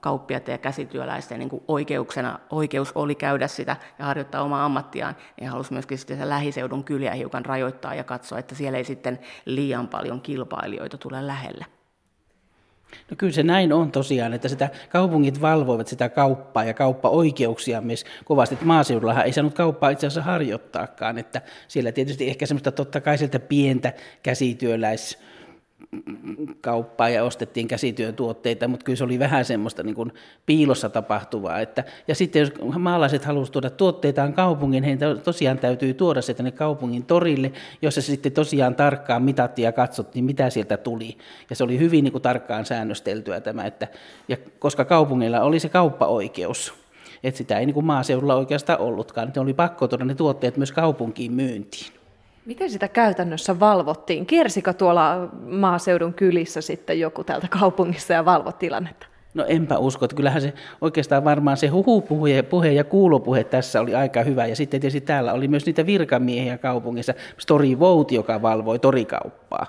[0.00, 5.72] kauppiaiden ja käsityöläisten niin oikeuksena, oikeus oli käydä sitä ja harjoittaa omaa ammattiaan, ja halusi
[5.72, 10.20] myöskin sitten sen lähiseudun kyliä hiukan rajoittaa ja katsoa, että siellä ei sitten liian paljon
[10.20, 11.66] kilpailijoita tule lähelle.
[13.10, 18.04] No kyllä se näin on tosiaan, että sitä kaupungit valvoivat sitä kauppaa ja kauppaoikeuksia myös
[18.24, 18.54] kovasti.
[18.54, 23.18] Että maaseudullahan ei saanut kauppaa itse asiassa harjoittaakaan, että siellä tietysti ehkä semmoista totta kai
[23.18, 23.92] sieltä pientä
[24.22, 25.18] käsityöläis
[26.60, 30.12] kauppaa ja ostettiin käsityötuotteita, mutta kyllä se oli vähän semmoista niin kuin
[30.46, 31.60] piilossa tapahtuvaa.
[31.60, 36.50] Että, ja sitten jos maalaiset halusivat tuoda tuotteitaan kaupungin, heidän tosiaan täytyy tuoda se tänne
[36.50, 41.16] kaupungin torille, jossa sitten tosiaan tarkkaan mitattiin ja katsottiin, mitä sieltä tuli.
[41.50, 43.88] Ja se oli hyvin niin kuin tarkkaan säännösteltyä tämä, että,
[44.28, 46.74] ja koska kaupungilla oli se kauppaoikeus,
[47.22, 50.72] että sitä ei niin kuin maaseudulla oikeastaan ollutkaan, niin oli pakko tuoda ne tuotteet myös
[50.72, 51.97] kaupunkiin myyntiin.
[52.48, 54.26] Miten sitä käytännössä valvottiin?
[54.26, 59.06] Kiersikö tuolla maaseudun kylissä sitten joku täältä kaupungissa ja valvo tilannetta?
[59.34, 63.94] No enpä usko, että kyllähän se oikeastaan varmaan se huhupuhe puhe ja kuulopuhe tässä oli
[63.94, 64.46] aika hyvä.
[64.46, 69.66] Ja sitten tietysti täällä oli myös niitä virkamiehiä kaupungissa, Story Vote, joka valvoi torikauppaa.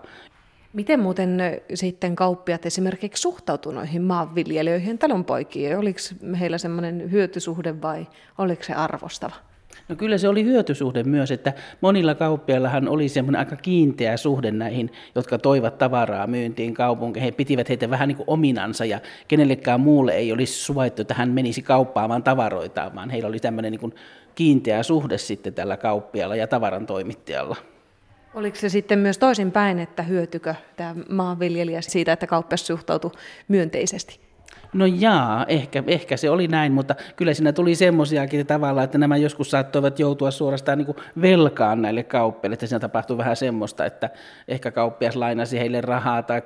[0.73, 1.41] Miten muuten
[1.73, 5.77] sitten kauppiat esimerkiksi suhtautuivat noihin maanviljelijöihin talonpoikiin?
[5.77, 5.99] Oliko
[6.39, 9.48] heillä semmoinen hyötysuhde vai oliko se arvostava?
[9.89, 14.91] No kyllä se oli hyötysuhde myös, että monilla kauppiaillahan oli semmoinen aika kiinteä suhde näihin,
[15.15, 17.25] jotka toivat tavaraa myyntiin kaupunkeihin.
[17.25, 21.29] He pitivät heitä vähän niin kuin ominansa ja kenellekään muulle ei olisi suvaittu, että hän
[21.29, 23.93] menisi kauppaamaan tavaroitaan, vaan heillä oli tämmöinen niin kuin
[24.35, 27.55] kiinteä suhde sitten tällä kauppialla ja tavaran toimittajalla.
[28.33, 33.11] Oliko se sitten myös toisinpäin, että hyötykö tämä maanviljelijä siitä, että kauppias suhtautui
[33.47, 34.28] myönteisesti?
[34.73, 39.17] No jaa, ehkä, ehkä se oli näin, mutta kyllä siinä tuli semmoisiakin tavalla, että nämä
[39.17, 44.09] joskus saattoivat joutua suorastaan niin kuin velkaan näille kauppiaille, että siinä tapahtui vähän semmoista, että
[44.47, 46.41] ehkä kauppias lainasi heille rahaa, tai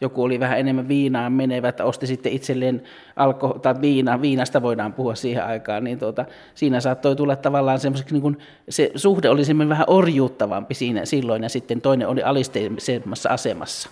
[0.00, 2.82] joku oli vähän enemmän viinaan menevä, että osti sitten itselleen
[3.16, 8.14] alko- tai viina, viinasta voidaan puhua siihen aikaan, niin tuota, siinä saattoi tulla tavallaan semmoiseksi,
[8.14, 13.28] niin kuin, se suhde oli semmoinen vähän orjuuttavampi siinä silloin, ja sitten toinen oli alisteisemmassa
[13.28, 13.90] asemassa.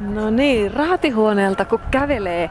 [0.00, 2.50] No niin, raatihuoneelta kun kävelee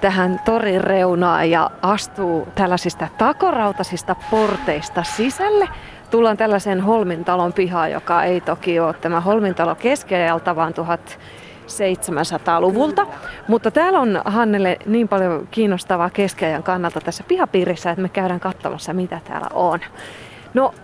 [0.00, 5.68] tähän torin reunaan ja astuu tällaisista takorautasista porteista sisälle,
[6.10, 13.06] tullaan tällaisen Holmintalon pihaan, joka ei toki ole tämä Holmintalo keskiajalta, vaan 1700-luvulta.
[13.48, 18.92] Mutta täällä on Hannelle niin paljon kiinnostavaa keskiajan kannalta tässä pihapiirissä, että me käydään katsomassa,
[18.92, 19.80] mitä täällä on.
[20.54, 20.74] No,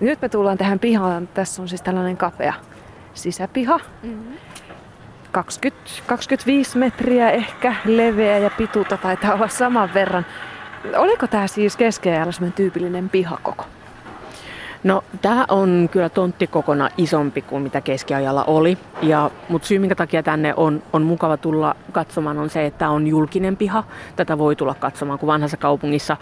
[0.00, 1.28] nyt me tullaan tähän pihaan.
[1.34, 2.54] Tässä on siis tällainen kapea
[3.14, 3.80] sisäpiha.
[4.02, 4.51] Mm-hmm.
[5.32, 10.26] 20, 25 metriä ehkä leveä ja pituutta taitaa olla saman verran.
[10.96, 13.64] Oliko tämä siis keskiajalla tyypillinen pihakoko?
[14.84, 18.78] No tämä on kyllä tonttikokona isompi kuin mitä keskiajalla oli.
[19.02, 23.06] Ja, mutta syy minkä takia tänne on, on mukava tulla katsomaan on se, että on
[23.06, 23.84] julkinen piha.
[24.16, 26.16] Tätä voi tulla katsomaan, kun vanhassa kaupungissa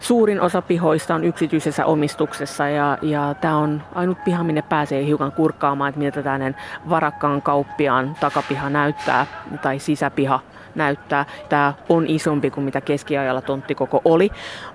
[0.00, 2.68] suurin osa pihoista on yksityisessä omistuksessa.
[2.68, 6.56] Ja, ja tämä on ainut piha, minne pääsee hiukan kurkkaamaan, että miltä tämmöinen
[6.88, 9.26] varakkaan kauppiaan takapiha näyttää
[9.62, 10.40] tai sisäpiha
[10.76, 11.24] näyttää.
[11.48, 14.30] Tämä on isompi kuin mitä keskiajalla tonttikoko oli,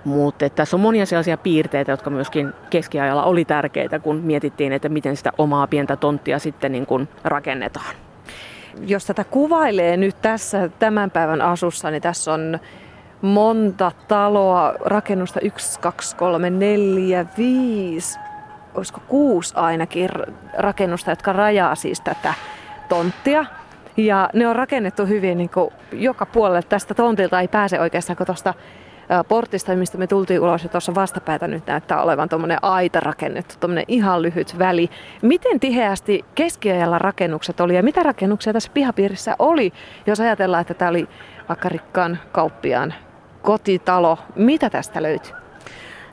[0.05, 5.17] mutta tässä on monia sellaisia piirteitä, jotka myöskin keskiajalla oli tärkeitä, kun mietittiin, että miten
[5.17, 7.95] sitä omaa pientä tonttia sitten niin kuin rakennetaan.
[8.87, 12.59] Jos tätä kuvailee nyt tässä tämän päivän asussa, niin tässä on
[13.21, 18.19] monta taloa, rakennusta 1, 2, 3, 4, 5,
[18.73, 20.09] olisiko kuusi ainakin
[20.57, 22.33] rakennusta, jotka rajaa siis tätä
[22.89, 23.45] tonttia.
[23.97, 26.61] Ja ne on rakennettu hyvin niin kuin joka puolelle.
[26.61, 28.53] Tästä tontilta ei pääse oikeastaan, kun tuosta
[29.27, 33.85] portista, mistä me tultiin ulos ja tuossa vastapäätä nyt näyttää olevan tuommoinen aita rakennettu, tuommoinen
[33.87, 34.89] ihan lyhyt väli.
[35.21, 39.73] Miten tiheästi keskiajalla rakennukset oli ja mitä rakennuksia tässä pihapiirissä oli,
[40.07, 41.07] jos ajatellaan, että tämä oli
[41.49, 42.93] vaikka rikkaan kauppiaan
[43.41, 44.17] kotitalo.
[44.35, 45.33] Mitä tästä löytyy?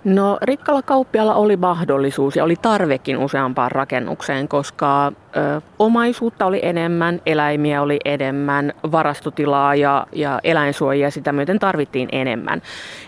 [0.04, 5.12] No rikkalla kauppialla oli mahdollisuus ja oli tarvekin useampaan rakennukseen, koska
[5.78, 12.62] omaisuutta oli enemmän, eläimiä oli enemmän, varastotilaa ja, ja eläinsuojia sitä myöten tarvittiin enemmän.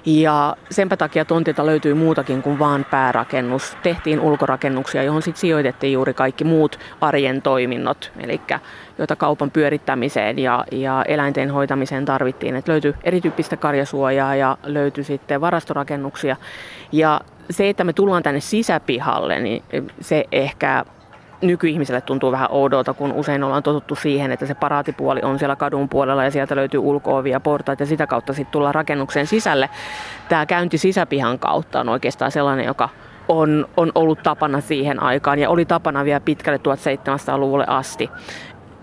[0.06, 3.76] Ja senpä takia tontilta löytyy muutakin kuin vain päärakennus.
[3.82, 8.40] Tehtiin ulkorakennuksia, johon sitten sijoitettiin juuri kaikki muut arjen toiminnot, eli
[8.98, 12.56] joita kaupan pyörittämiseen ja, ja eläinten hoitamiseen tarvittiin.
[12.56, 16.36] Et löytyi erityyppistä karjasuojaa ja löytyi sitten varastorakennuksia.
[16.92, 19.62] Ja se, että me tullaan tänne sisäpihalle, niin
[20.00, 20.84] se ehkä
[21.42, 25.88] nykyihmiselle tuntuu vähän oudolta, kun usein ollaan totuttu siihen, että se paraatipuoli on siellä kadun
[25.88, 29.70] puolella ja sieltä löytyy ulkoovia, portaita ja sitä kautta sitten tullaan rakennuksen sisälle.
[30.28, 32.88] Tämä käynti sisäpihan kautta on oikeastaan sellainen, joka
[33.28, 38.10] on, on ollut tapana siihen aikaan ja oli tapana vielä pitkälle 1700-luvulle asti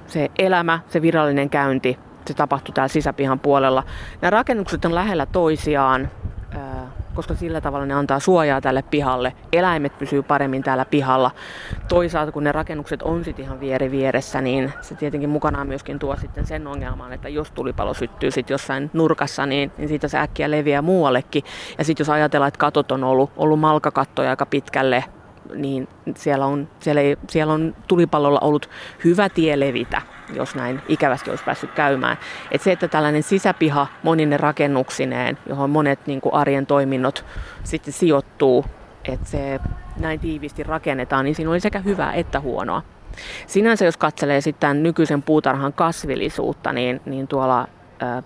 [0.07, 3.83] se elämä, se virallinen käynti, se tapahtui täällä sisäpihan puolella.
[4.21, 6.09] Nämä rakennukset on lähellä toisiaan,
[7.17, 9.34] koska sillä tavalla ne antaa suojaa tälle pihalle.
[9.53, 11.32] Eläimet pysyy paremmin täällä pihalla.
[11.88, 16.15] Toisaalta kun ne rakennukset on sitten ihan vieri vieressä, niin se tietenkin mukanaan myöskin tuo
[16.15, 20.51] sitten sen ongelman, että jos tulipalo syttyy sitten jossain nurkassa, niin, niin siitä se äkkiä
[20.51, 21.43] leviää muuallekin.
[21.77, 25.03] Ja sitten jos ajatellaan, että katot on ollut, ollut malkakattoja aika pitkälle
[25.56, 28.69] niin siellä on, siellä, ei, siellä on tulipallolla ollut
[29.03, 30.01] hyvä tie levitä,
[30.33, 32.17] jos näin ikävästi olisi päässyt käymään.
[32.51, 37.25] Et se, että tällainen sisäpiha monine rakennuksineen, johon monet niin kuin arjen toiminnot
[37.63, 38.65] sitten sijoittuu,
[39.05, 39.59] että se
[39.99, 42.81] näin tiiviisti rakennetaan, niin siinä oli sekä hyvää että huonoa.
[43.47, 47.67] Sinänsä jos katselee sitten nykyisen puutarhan kasvillisuutta, niin, niin tuolla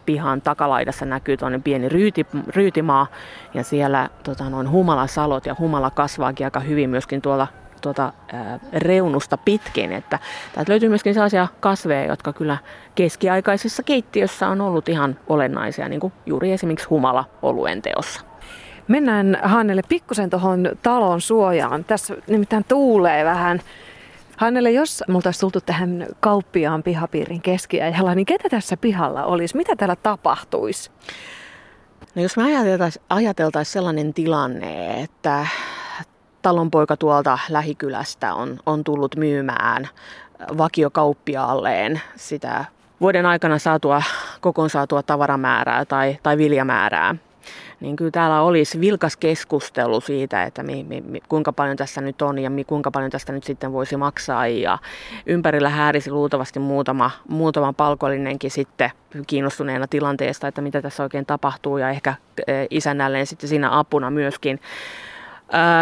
[0.05, 3.07] pihan takalaidassa näkyy tuonne pieni ryyti, ryytimaa
[3.53, 7.47] ja siellä tota, noin humalasalot ja humala kasvaakin aika hyvin myöskin tuolla
[7.81, 9.91] tuota, ää, reunusta pitkin.
[9.91, 10.19] Että
[10.53, 12.57] täältä löytyy myöskin sellaisia kasveja, jotka kyllä
[12.95, 18.21] keskiaikaisessa keittiössä on ollut ihan olennaisia, niin kuin juuri esimerkiksi humala oluen teossa.
[18.87, 21.83] Mennään Hannelle pikkusen tuohon talon suojaan.
[21.83, 23.61] Tässä nimittäin tuulee vähän
[24.37, 29.57] Hannele, jos multa olisi tultu tähän kauppiaan pihapiirin keskiajalla, niin ketä tässä pihalla olisi?
[29.57, 30.91] Mitä täällä tapahtuisi?
[32.15, 35.47] No jos me ajateltaisiin ajateltais sellainen tilanne, että
[36.41, 39.89] talonpoika tuolta lähikylästä on, on tullut myymään
[40.57, 42.65] vakiokauppiaalleen sitä
[43.01, 44.03] vuoden aikana saatua,
[44.41, 47.15] kokoon saatua tavaramäärää tai, tai viljamäärää,
[47.79, 52.39] niin kyllä täällä olisi vilkas keskustelu siitä, että mi, mi, kuinka paljon tässä nyt on
[52.39, 54.47] ja mi, kuinka paljon tästä nyt sitten voisi maksaa.
[54.47, 54.77] Ja
[55.25, 58.91] ympärillä häärisi luultavasti muutama, muutama palkollinenkin sitten
[59.27, 61.77] kiinnostuneena tilanteesta, että mitä tässä oikein tapahtuu.
[61.77, 62.13] Ja ehkä
[62.47, 64.59] e, isännälleen sitten siinä apuna myöskin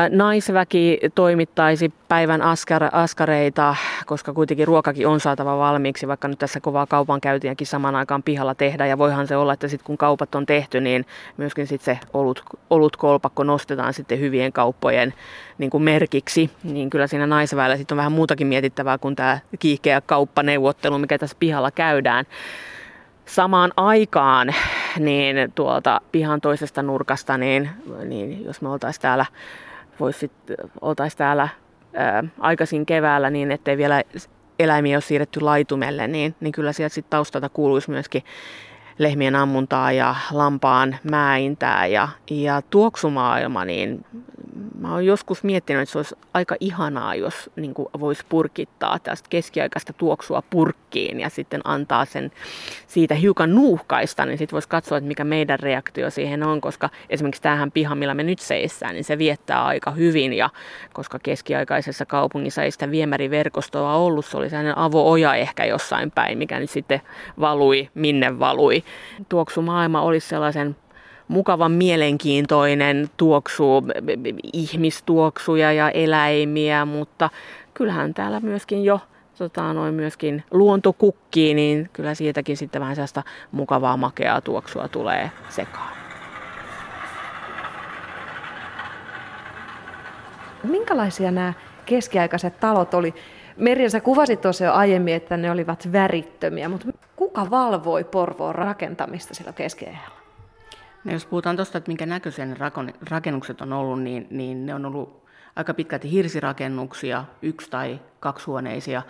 [0.09, 6.85] naisväki toimittaisi päivän askar, askareita, koska kuitenkin ruokakin on saatava valmiiksi, vaikka nyt tässä kovaa
[6.85, 8.85] kaupankäyntiäkin samaan aikaan pihalla tehdä.
[8.85, 11.05] Ja voihan se olla, että sitten kun kaupat on tehty, niin
[11.37, 15.13] myöskin sitten se olut, olutkolpakko nostetaan sitten hyvien kauppojen
[15.57, 16.49] niin kuin merkiksi.
[16.63, 21.37] Niin kyllä siinä naisväellä sitten on vähän muutakin mietittävää kuin tämä kiihkeä kauppaneuvottelu, mikä tässä
[21.39, 22.25] pihalla käydään
[23.29, 24.53] samaan aikaan
[24.99, 27.69] niin tuolta pihan toisesta nurkasta, niin,
[28.05, 29.25] niin jos me oltaisiin täällä,
[29.99, 30.25] vois
[30.81, 31.47] oltaisiin täällä
[31.93, 34.03] ää, aikaisin keväällä niin, ettei vielä
[34.59, 38.23] eläimiä ole siirretty laitumelle, niin, niin kyllä sieltä sitten taustalta kuuluisi myöskin
[38.99, 44.05] lehmien ammuntaa ja lampaan mäintää ja, ja tuoksumaailma, niin
[44.79, 49.93] mä oon joskus miettinyt, että se olisi aika ihanaa, jos niin voisi purkittaa tästä keskiaikaista
[49.93, 52.31] tuoksua purkkiin ja sitten antaa sen
[52.87, 57.41] siitä hiukan nuuhkaista, niin sitten voisi katsoa, että mikä meidän reaktio siihen on, koska esimerkiksi
[57.41, 60.49] tähän piha, millä me nyt seissään, niin se viettää aika hyvin ja
[60.93, 66.59] koska keskiaikaisessa kaupungissa ei sitä viemäriverkostoa ollut, se oli sellainen avo-oja ehkä jossain päin, mikä
[66.59, 67.01] nyt sitten
[67.39, 68.83] valui, minne valui.
[69.29, 70.75] Tuoksumaailma olisi sellaisen
[71.27, 73.83] mukavan mielenkiintoinen tuoksu,
[74.53, 77.29] ihmistuoksuja ja eläimiä, mutta
[77.73, 78.99] kyllähän täällä myöskin jo
[79.37, 85.31] tota, noin myöskin luonto kukkii, niin kyllä siitäkin sitten vähän sellaista mukavaa makeaa tuoksua tulee
[85.49, 85.99] sekaan.
[90.63, 91.53] Minkälaisia nämä
[91.85, 93.13] keskiaikaiset talot oli?
[93.57, 96.87] Merja, sä kuvasit tuossa jo aiemmin, että ne olivat värittömiä, mutta
[97.19, 100.19] kuka valvoi Porvoon rakentamista silloin keskiajalla?
[101.03, 102.55] No jos puhutaan tuosta, että minkä näköisiä ne
[103.09, 109.01] rakennukset on ollut, niin, niin ne on ollut aika pitkälti hirsirakennuksia, yksi- tai kaksihuoneisia.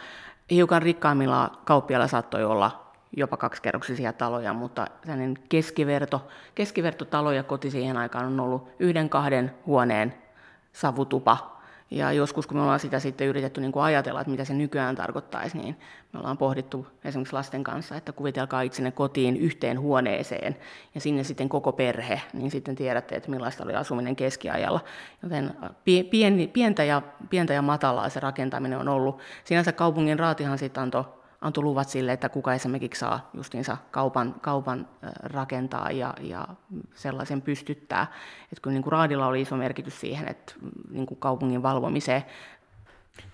[0.51, 4.87] Hiukan rikkaimmilla kauppialla saattoi olla jopa kaksikerroksisia taloja, mutta
[5.49, 10.13] keskiverto, keskivertotalo ja koti siihen aikaan on ollut yhden kahden huoneen
[10.73, 11.58] savutupa
[11.91, 14.95] ja joskus, kun me ollaan sitä sitten yritetty niin kuin ajatella, että mitä se nykyään
[14.95, 15.79] tarkoittaisi, niin
[16.13, 20.55] me ollaan pohdittu esimerkiksi lasten kanssa, että kuvitelkaa itsenne kotiin yhteen huoneeseen
[20.95, 24.79] ja sinne sitten koko perhe, niin sitten tiedätte, että millaista oli asuminen keskiajalla.
[25.23, 25.53] Joten
[26.09, 29.19] pieni, pientä, ja, pientä ja matalaa se rakentaminen on ollut.
[29.43, 34.87] Sinänsä kaupungin raatihan sitten antoi antoi luvat sille, että kuka esimerkiksi saa justiinsa kaupan, kaupan
[35.19, 36.47] rakentaa ja, ja
[36.95, 38.13] sellaisen pystyttää.
[38.43, 42.23] Että kyllä niin kuin Raadilla oli iso merkitys siihen, että mm, niin kuin kaupungin valvomiseen.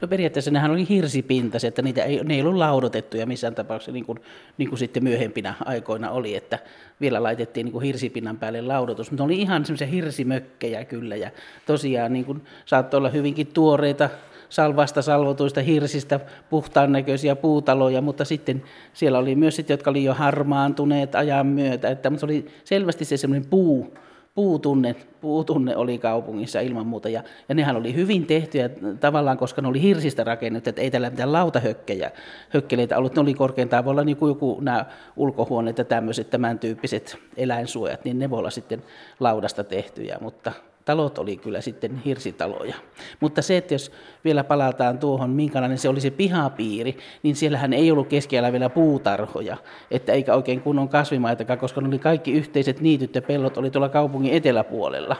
[0.01, 4.05] No periaatteessa nehän oli hirsipintaisia, että niitä ei, ne ei ollut laudotettuja missään tapauksessa, niin
[4.05, 4.19] kuin,
[4.57, 6.59] niin kuin sitten myöhempinä aikoina oli, että
[7.01, 11.31] vielä laitettiin niin kuin hirsipinnan päälle laudotus, mutta ne oli ihan semmoisia hirsimökkejä kyllä, ja
[11.65, 14.09] tosiaan niin kuin, saattoi olla hyvinkin tuoreita
[14.49, 20.13] salvasta salvotuista hirsistä puhtaan näköisiä puutaloja, mutta sitten siellä oli myös sitten, jotka oli jo
[20.13, 23.93] harmaantuneet ajan myötä, että se oli selvästi se semmoinen puu,
[24.35, 27.09] puutunne, puutunne oli kaupungissa ilman muuta.
[27.09, 31.09] Ja, ja nehän oli hyvin tehtyjä tavallaan, koska ne oli hirsistä rakennettu, että ei tällä
[31.09, 32.11] mitään lautahökkejä,
[32.49, 33.15] hökkeleitä ollut.
[33.15, 38.05] Ne oli korkeintaan, voi olla niin kuin joku nämä ulkohuoneet ja tämmöiset tämän tyyppiset eläinsuojat,
[38.05, 38.83] niin ne voi olla sitten
[39.19, 40.51] laudasta tehtyjä, mutta
[40.85, 42.75] talot oli kyllä sitten hirsitaloja.
[43.19, 43.91] Mutta se, että jos
[44.23, 49.57] vielä palataan tuohon, minkälainen se oli se pihapiiri, niin siellähän ei ollut keskellä vielä puutarhoja,
[49.91, 53.89] että eikä oikein kunnon kasvimaitakaan, koska ne oli kaikki yhteiset niityt ja pellot oli tuolla
[53.89, 55.15] kaupungin eteläpuolella.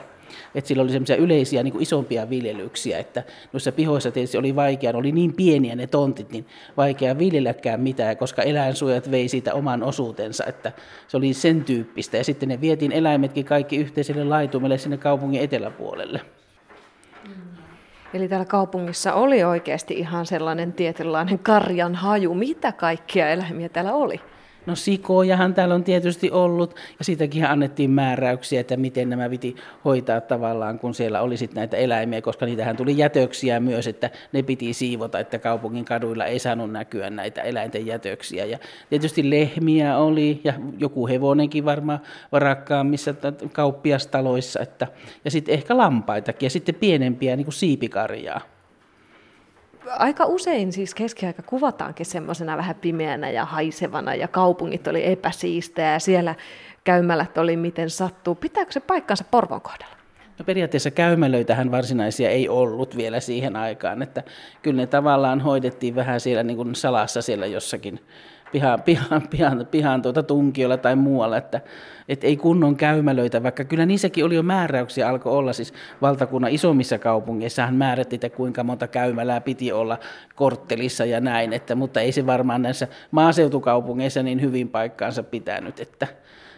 [0.54, 4.92] Että sillä oli semmoisia yleisiä niin kuin isompia viljelyksiä, että noissa pihoissa tietysti oli vaikea,
[4.92, 9.82] ne oli niin pieniä ne tontit, niin vaikea viljelläkään mitään, koska eläinsuojat vei siitä oman
[9.82, 10.72] osuutensa, että
[11.08, 12.16] se oli sen tyyppistä.
[12.16, 16.20] Ja sitten ne vietiin eläimetkin kaikki yhteiselle laitumelle sinne kaupungin eteläpuolelle.
[18.14, 22.34] Eli täällä kaupungissa oli oikeasti ihan sellainen tietynlainen karjan haju.
[22.34, 24.20] Mitä kaikkia eläimiä täällä oli?
[24.66, 30.20] No sikojahan täällä on tietysti ollut, ja siitäkin annettiin määräyksiä, että miten nämä piti hoitaa
[30.20, 34.72] tavallaan, kun siellä oli sitten näitä eläimiä, koska niitähän tuli jätöksiä myös, että ne piti
[34.72, 38.44] siivota, että kaupungin kaduilla ei saanut näkyä näitä eläinten jätöksiä.
[38.44, 38.58] Ja
[38.90, 42.00] tietysti lehmiä oli, ja joku hevonenkin varmaan
[42.32, 43.14] varakkaammissa
[43.52, 44.86] kauppiastaloissa, että,
[45.24, 48.55] ja sitten ehkä lampaitakin, ja sitten pienempiä niin kuin siipikarjaa.
[49.88, 55.98] Aika usein siis keskiaika kuvataankin semmoisena vähän pimeänä ja haisevana ja kaupungit oli epäsiistejä ja
[55.98, 56.34] siellä
[56.84, 58.34] käymälät oli miten sattuu.
[58.34, 59.96] Pitääkö se paikkansa Porvon kohdalla?
[60.38, 64.22] No periaatteessa käymälöitähän varsinaisia ei ollut vielä siihen aikaan, että
[64.62, 68.00] kyllä ne tavallaan hoidettiin vähän siellä niin kuin salassa siellä jossakin
[68.56, 71.60] pihan, pihan, pihan, pihan tuota tunkiolla tai muualla, että,
[72.08, 76.98] että ei kunnon käymälöitä, vaikka kyllä niissäkin oli jo määräyksiä alkoi olla, siis valtakunnan isommissa
[76.98, 79.98] kaupungeissahan määrättiin, että kuinka monta käymälää piti olla
[80.34, 86.06] korttelissa ja näin, että, mutta ei se varmaan näissä maaseutukaupungeissa niin hyvin paikkaansa pitänyt, että,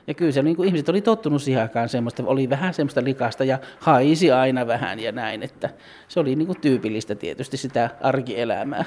[0.07, 3.45] ja kyllä se niin kuin ihmiset oli tottunut siihen aikaan semmoista, oli vähän semmoista likasta
[3.45, 5.71] ja haisi aina vähän ja näin, että
[6.09, 8.85] se oli niin kuin tyypillistä tietysti sitä arkielämää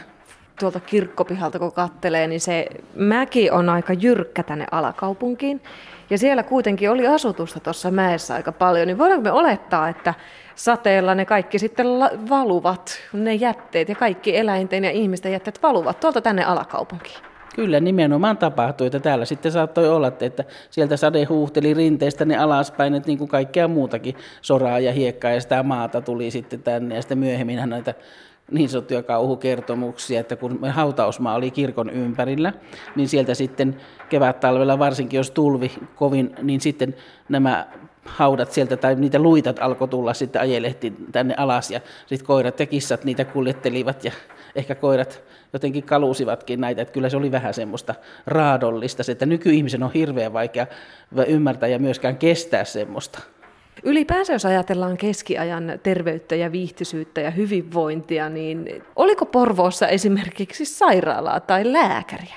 [0.60, 5.62] tuolta kirkkopihalta kun kattelee, niin se mäki on aika jyrkkä tänne alakaupunkiin.
[6.10, 10.14] Ja siellä kuitenkin oli asutusta tuossa mäessä aika paljon, niin voidaanko me olettaa, että
[10.56, 11.88] sateella ne kaikki sitten
[12.30, 17.18] valuvat, ne jätteet ja kaikki eläinten ja ihmisten jätteet valuvat tuolta tänne alakaupunkiin?
[17.56, 22.96] Kyllä nimenomaan tapahtui, että täällä sitten saattoi olla, että sieltä sade huuhteli rinteistä ne alaspäin,
[22.96, 27.02] että niin kuin kaikkea muutakin soraa ja hiekkaa ja sitä maata tuli sitten tänne ja
[27.02, 27.94] sitten myöhemmin näitä
[28.52, 32.54] niin sanottuja kauhukertomuksia, että kun hautausmaa oli kirkon ympärillä,
[32.96, 33.78] niin sieltä sitten
[34.10, 36.96] kevät-talvella, varsinkin jos tulvi kovin, niin sitten
[37.30, 37.68] nämä
[38.06, 42.66] haudat sieltä tai niitä luitat alkoi tulla sitten ajelehti tänne alas ja sitten koirat ja
[42.66, 44.12] kissat niitä kuljettelivat ja
[44.56, 45.22] ehkä koirat
[45.54, 47.96] jotenkin kalusivatkin näitä, että kyllä se oli vähän semmoista
[48.28, 50.68] raadollista, se, että nykyihmisen on hirveän vaikea
[51.28, 53.20] ymmärtää ja myöskään kestää semmoista.
[53.84, 61.74] Ylipäänsä jos ajatellaan keskiajan terveyttä ja viihtyisyyttä ja hyvinvointia, niin oliko Porvoossa esimerkiksi sairaalaa tai
[61.74, 62.36] lääkäriä?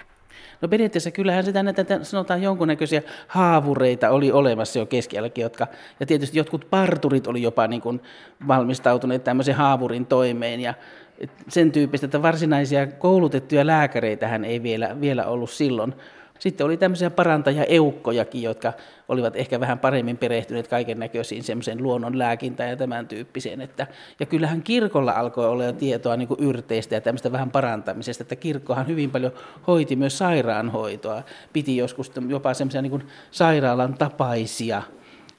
[0.60, 5.66] No periaatteessa kyllähän sitä näitä sanotaan jonkunnäköisiä haavureita oli olemassa jo keskiälläkin, jotka,
[6.00, 8.00] ja tietysti jotkut parturit oli jopa niin kuin
[8.48, 10.74] valmistautuneet tämmöisen haavurin toimeen, ja
[11.48, 15.94] sen tyyppistä, että varsinaisia koulutettuja lääkäreitähän ei vielä, vielä ollut silloin.
[16.38, 18.72] Sitten oli tämmöisiä parantaja-eukkojakin, jotka
[19.08, 23.60] olivat ehkä vähän paremmin perehtyneet kaiken näköisiin semmoisen luonnon lääkintään ja tämän tyyppiseen.
[23.60, 23.86] Että,
[24.20, 29.10] ja kyllähän kirkolla alkoi olla tietoa niin yrteistä ja tämmöistä vähän parantamisesta, että kirkkohan hyvin
[29.10, 29.32] paljon
[29.66, 31.22] hoiti myös sairaanhoitoa.
[31.52, 34.82] Piti joskus jopa semmoisia niin sairaalan tapaisia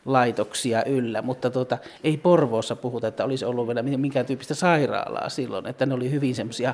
[0.06, 5.68] laitoksia yllä, mutta tuota, ei Porvoossa puhuta, että olisi ollut vielä minkään tyyppistä sairaalaa silloin,
[5.68, 6.74] että ne oli hyvin semmoisia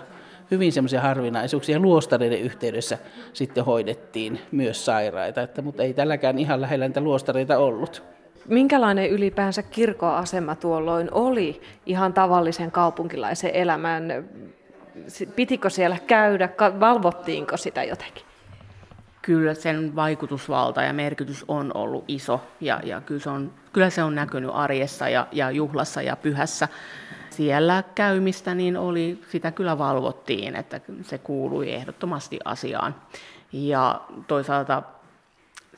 [0.51, 1.79] hyvin semmoisia harvinaisuuksia.
[1.79, 2.97] Luostareiden yhteydessä
[3.33, 8.03] sitten hoidettiin myös sairaita, että, mutta ei tälläkään ihan lähellä niitä luostareita ollut.
[8.47, 14.29] Minkälainen ylipäänsä kirkoasema tuolloin oli ihan tavallisen kaupunkilaisen elämään?
[15.35, 16.49] Pitikö siellä käydä,
[16.79, 18.23] valvottiinko sitä jotenkin?
[19.21, 24.03] Kyllä sen vaikutusvalta ja merkitys on ollut iso ja, ja kyllä, se on, kyllä se
[24.03, 26.67] on näkynyt arjessa ja, ja juhlassa ja pyhässä
[27.31, 32.95] siellä käymistä niin oli, sitä kyllä valvottiin, että se kuului ehdottomasti asiaan.
[33.51, 34.83] Ja toisaalta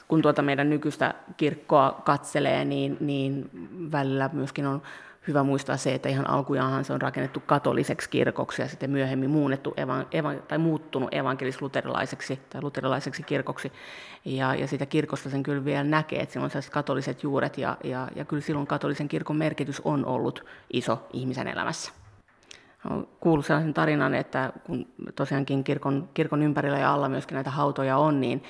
[0.08, 3.49] kun tuota meidän nykyistä kirkkoa katselee, niin, niin
[3.91, 4.82] välillä myöskin on
[5.28, 9.74] hyvä muistaa se, että ihan alkujaanhan se on rakennettu katoliseksi kirkoksi ja sitten myöhemmin muunnettu
[9.78, 13.71] evan, evan, tai muuttunut evankelis-luterilaiseksi tai luterilaiseksi kirkoksi.
[14.26, 17.78] Ja, ja sitä kirkosta sen kyllä vielä näkee, että siinä on sellaiset katoliset juuret ja,
[17.84, 21.91] ja, ja kyllä silloin katolisen kirkon merkitys on ollut iso ihmisen elämässä.
[22.89, 27.97] Olen kuullut sellaisen tarinan, että kun tosiaankin kirkon, kirkon ympärillä ja alla myöskin näitä hautoja
[27.97, 28.43] on, niin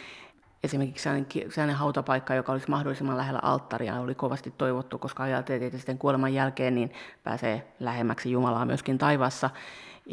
[0.64, 5.78] esimerkiksi sellainen, sellainen hautapaikka, joka olisi mahdollisimman lähellä alttaria, oli kovasti toivottu, koska ajateltiin, että
[5.78, 6.94] sitten kuoleman jälkeen niin
[7.24, 9.50] pääsee lähemmäksi Jumalaa myöskin taivassa.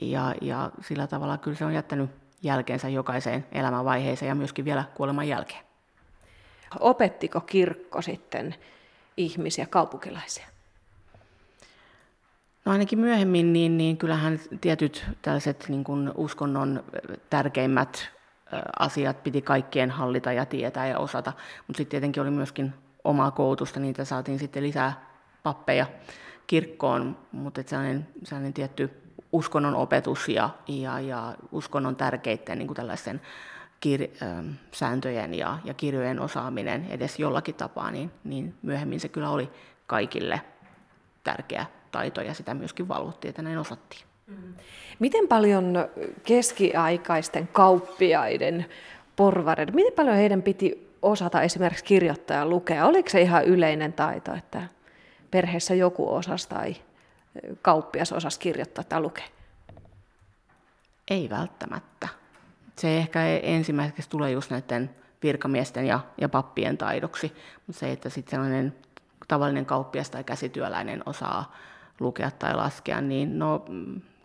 [0.02, 2.10] Ja, ja sillä tavalla kyllä se on jättänyt
[2.42, 5.64] jälkeensä jokaiseen elämänvaiheeseen ja myöskin vielä kuoleman jälkeen.
[6.80, 8.54] Opettiko kirkko sitten
[9.16, 10.46] ihmisiä, kaupunkilaisia?
[12.64, 16.84] No ainakin myöhemmin, niin, niin kyllähän tietyt tällaiset niin kuin uskonnon
[17.30, 18.10] tärkeimmät
[18.78, 21.32] asiat piti kaikkien hallita ja tietää ja osata.
[21.66, 22.74] Mutta sitten tietenkin oli myöskin
[23.04, 25.06] omaa koulutusta, niitä saatiin sitten lisää
[25.42, 25.86] pappeja
[26.46, 28.90] kirkkoon, mutta sellainen, sellainen tietty
[29.32, 33.20] uskonnon opetus ja, ja, ja uskonnon tärkeiden niin kuin tällaisten
[33.80, 39.30] kir, äh, sääntöjen ja, ja kirjojen osaaminen edes jollakin tapaa, niin, niin myöhemmin se kyllä
[39.30, 39.50] oli
[39.86, 40.40] kaikille
[41.24, 44.09] tärkeä taito ja sitä myöskin valvottiin, että näin osattiin.
[44.98, 45.88] Miten paljon
[46.22, 48.66] keskiaikaisten kauppiaiden
[49.16, 52.86] porvareiden, miten paljon heidän piti osata esimerkiksi kirjoittaa ja lukea?
[52.86, 54.62] Oliko se ihan yleinen taito, että
[55.30, 56.76] perheessä joku osasi tai
[57.62, 59.24] kauppias osasi kirjoittaa tai lukea?
[61.10, 62.08] Ei välttämättä.
[62.76, 64.90] Se ehkä ensimmäiseksi tulee just näiden
[65.22, 67.32] virkamiesten ja, ja pappien taidoksi,
[67.66, 68.74] mutta se, että sitten sellainen
[69.28, 71.56] tavallinen kauppias tai käsityöläinen osaa
[72.00, 73.64] lukea tai laskea, niin no,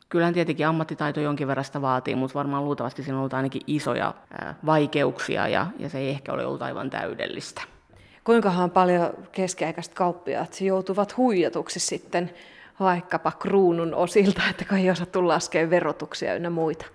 [0.09, 4.13] Kyllähän tietenkin ammattitaito jonkin verran sitä vaatii, mutta varmaan luultavasti siinä on ollut ainakin isoja
[4.65, 7.61] vaikeuksia ja, ja se ei ehkä ole ollut aivan täydellistä.
[8.23, 12.31] Kuinkahan paljon keskiaikaiset kauppiaat joutuvat huijatuksi sitten
[12.79, 16.85] vaikkapa kruunun osilta, että kun ei osattu laskea verotuksia ynnä muita?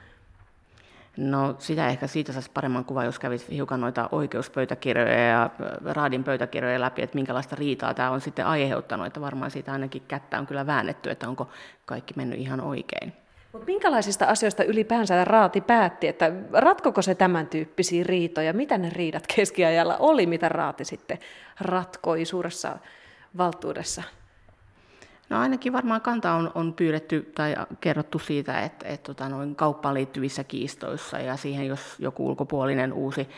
[1.16, 5.50] No sitä ehkä siitä saisi paremman kuvan, jos kävisi hiukan noita oikeuspöytäkirjoja ja
[5.84, 10.38] raadin pöytäkirjoja läpi, että minkälaista riitaa tämä on sitten aiheuttanut, että varmaan siitä ainakin kättä
[10.38, 11.48] on kyllä väännetty, että onko
[11.86, 13.12] kaikki mennyt ihan oikein.
[13.52, 18.52] Mutta minkälaisista asioista ylipäänsä Raati päätti, että ratkoko se tämän tyyppisiä riitoja?
[18.52, 21.18] Mitä ne riidat keskiajalla oli, mitä Raati sitten
[21.60, 22.78] ratkoi suuressa
[23.38, 24.02] valtuudessa?
[25.30, 29.94] No ainakin varmaan kanta on, on pyydetty tai kerrottu siitä, että, että tota, noin kauppaan
[29.94, 33.28] liittyvissä kiistoissa ja siihen, jos joku ulkopuolinen uusi,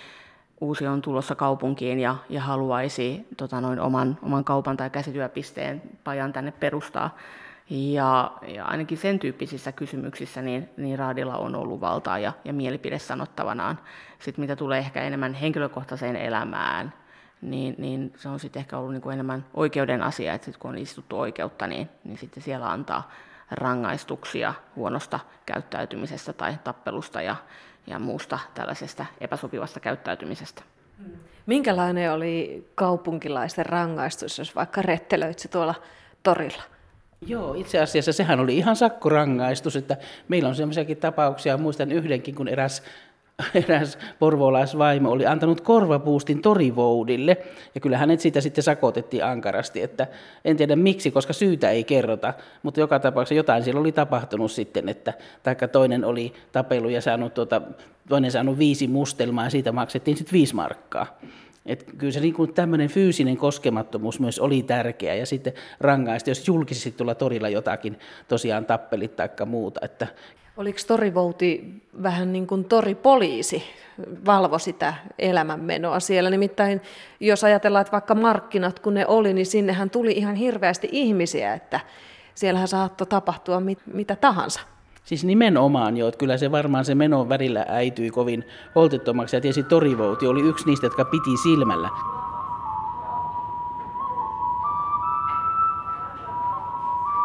[0.61, 6.32] uusi on tulossa kaupunkiin ja, ja haluaisi tota, noin oman, oman kaupan tai käsityöpisteen pajan
[6.32, 7.16] tänne perustaa.
[7.70, 12.99] Ja, ja ainakin sen tyyppisissä kysymyksissä niin, niin Raadilla on ollut valtaa ja, ja mielipide
[12.99, 13.78] sanottavanaan.
[14.18, 16.93] Sitten mitä tulee ehkä enemmän henkilökohtaiseen elämään,
[17.43, 20.70] niin, niin se on sitten ehkä ollut niin kuin enemmän oikeuden asia, että sit kun
[20.70, 23.11] on istuttu oikeutta, niin, niin sitten siellä antaa
[23.51, 27.36] rangaistuksia huonosta käyttäytymisestä tai tappelusta ja,
[27.86, 30.62] ja muusta tällaisesta epäsopivasta käyttäytymisestä.
[31.47, 35.74] Minkälainen oli kaupunkilaisten rangaistus, jos vaikka rettelöitsi tuolla
[36.22, 36.62] torilla?
[37.26, 39.97] Joo, itse asiassa sehän oli ihan sakkorangaistus, että
[40.28, 42.82] meillä on sellaisiakin tapauksia, muistan yhdenkin, kun eräs
[43.68, 47.37] eräs porvoolaisvaimo oli antanut korvapuustin torivoudille,
[47.74, 50.07] ja kyllä hänet siitä sitten sakotettiin ankarasti, että
[50.45, 54.89] en tiedä miksi, koska syytä ei kerrota, mutta joka tapauksessa jotain siellä oli tapahtunut sitten,
[54.89, 55.12] että
[55.43, 57.62] taikka toinen oli tapellut ja saanut, tuota,
[58.09, 61.18] toinen saanut viisi mustelmaa, ja siitä maksettiin sitten viisi markkaa.
[61.66, 66.93] Et kyllä se niin tämmöinen fyysinen koskemattomuus myös oli tärkeä ja sitten rangaista, jos julkisesti
[66.93, 69.80] tulla torilla jotakin tosiaan tappelit tai muuta.
[69.85, 70.07] Että
[70.57, 73.62] Oliko torivouti vähän niin kuin toripoliisi,
[74.26, 76.30] valvo sitä elämänmenoa siellä?
[76.30, 76.80] Nimittäin
[77.20, 81.80] jos ajatellaan, että vaikka markkinat kun ne oli, niin sinnehän tuli ihan hirveästi ihmisiä, että
[82.34, 84.61] siellähän saattoi tapahtua mit, mitä tahansa.
[85.05, 88.44] Siis nimenomaan jo, että kyllä se varmaan se meno värillä äityi kovin
[88.74, 91.88] holtittomaksi ja tietysti torivouti oli yksi niistä, jotka piti silmällä.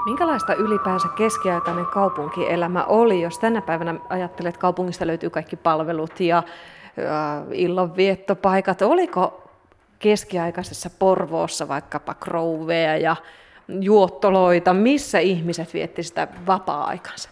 [0.07, 6.43] Minkälaista ylipäänsä keskiaikainen kaupunkielämä oli, jos tänä päivänä ajattelet, että kaupungista löytyy kaikki palvelut ja
[7.51, 8.81] illanviettopaikat.
[8.81, 9.49] Oliko
[9.99, 13.15] keskiaikaisessa Porvoossa vaikkapa krouveja ja
[13.67, 17.29] juottoloita, missä ihmiset vietti sitä vapaa-aikansa?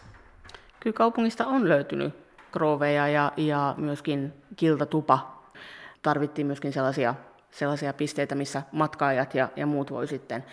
[0.80, 2.14] Kyllä kaupungista on löytynyt
[2.52, 5.42] krouveja ja, ja myöskin kiltatupa.
[6.02, 7.16] Tarvittiin myöskin sellaisia,
[7.52, 10.44] sellaisia pisteitä, missä matkaajat ja, ja muut voi sitten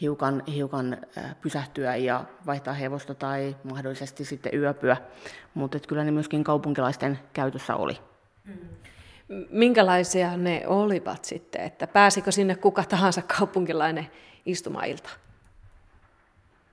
[0.00, 0.96] hiukan, hiukan
[1.40, 4.96] pysähtyä ja vaihtaa hevosta tai mahdollisesti sitten yöpyä.
[5.54, 7.98] Mutta kyllä ne myöskin kaupunkilaisten käytössä oli.
[9.50, 14.10] Minkälaisia ne olivat sitten, että pääsikö sinne kuka tahansa kaupunkilainen
[14.46, 15.10] istumailta?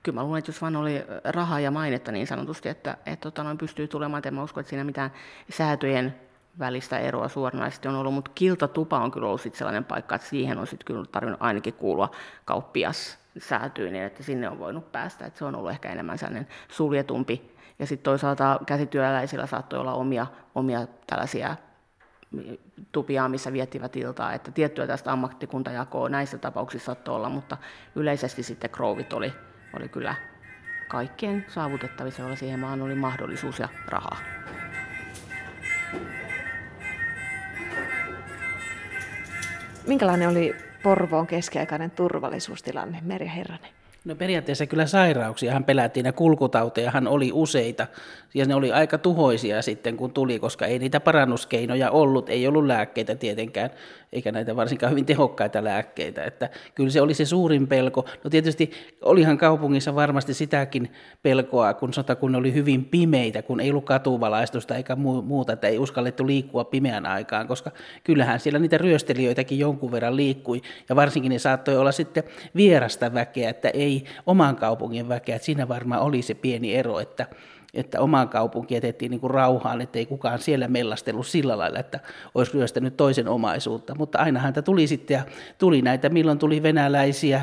[0.02, 3.42] Kyllä mä luulen, että jos vaan oli rahaa ja mainetta niin sanotusti, että, että tota,
[3.42, 5.12] noin pystyy tulemaan, että en mä usko, että siinä mitään
[5.50, 6.14] säätöjen
[6.58, 10.58] välistä eroa suoranaisesti on ollut, mutta kiltatupa on kyllä ollut sit sellainen paikka, että siihen
[10.58, 12.10] on sitten kyllä tarvinnut ainakin kuulua
[12.44, 15.26] kauppias säätyyn, niin että sinne on voinut päästä.
[15.26, 17.56] Että se on ollut ehkä enemmän sellainen suljetumpi.
[17.78, 21.56] Ja sitten toisaalta käsityöläisillä saattoi olla omia, omia tällaisia
[22.92, 27.56] tupia, missä viettivät iltaa, että tiettyä tästä ammattikuntajakoa näissä tapauksissa saattoi olla, mutta
[27.94, 29.32] yleisesti sitten kroovit oli,
[29.76, 30.14] oli kyllä
[30.88, 34.16] kaikkien saavutettavissa, joilla siihen maan oli mahdollisuus ja rahaa.
[39.88, 43.77] Minkälainen oli Porvoon keskiaikainen turvallisuustilanne, Merja Herranen?
[44.08, 47.86] No periaatteessa kyllä sairauksiahan pelättiin ja kulkutautejahan oli useita.
[48.34, 52.66] Ja ne oli aika tuhoisia sitten kun tuli, koska ei niitä parannuskeinoja ollut, ei ollut
[52.66, 53.70] lääkkeitä tietenkään,
[54.12, 58.04] eikä näitä varsinkaan hyvin tehokkaita lääkkeitä, että kyllä se oli se suurin pelko.
[58.24, 58.70] No tietysti
[59.02, 60.92] olihan kaupungissa varmasti sitäkin
[61.22, 65.78] pelkoa, kun sota, kun oli hyvin pimeitä, kun ei ollut katuvalaistusta eikä muuta, että ei
[65.78, 67.70] uskallettu liikkua pimeän aikaan, koska
[68.04, 70.62] kyllähän siellä niitä ryöstelijöitäkin jonkun verran liikkui.
[70.88, 72.24] Ja varsinkin ne saattoi olla sitten
[72.56, 75.36] vierasta väkeä, että ei oman kaupungin väkeä.
[75.36, 77.26] Että siinä varmaan oli se pieni ero, että,
[77.74, 82.00] että omaan kaupunki jätettiin niin kuin rauhaan, ettei kukaan siellä mellastellut sillä lailla, että
[82.34, 83.94] olisi ryöstänyt toisen omaisuutta.
[83.94, 85.22] Mutta aina häntä tuli sitten ja
[85.58, 87.42] tuli näitä, milloin tuli venäläisiä,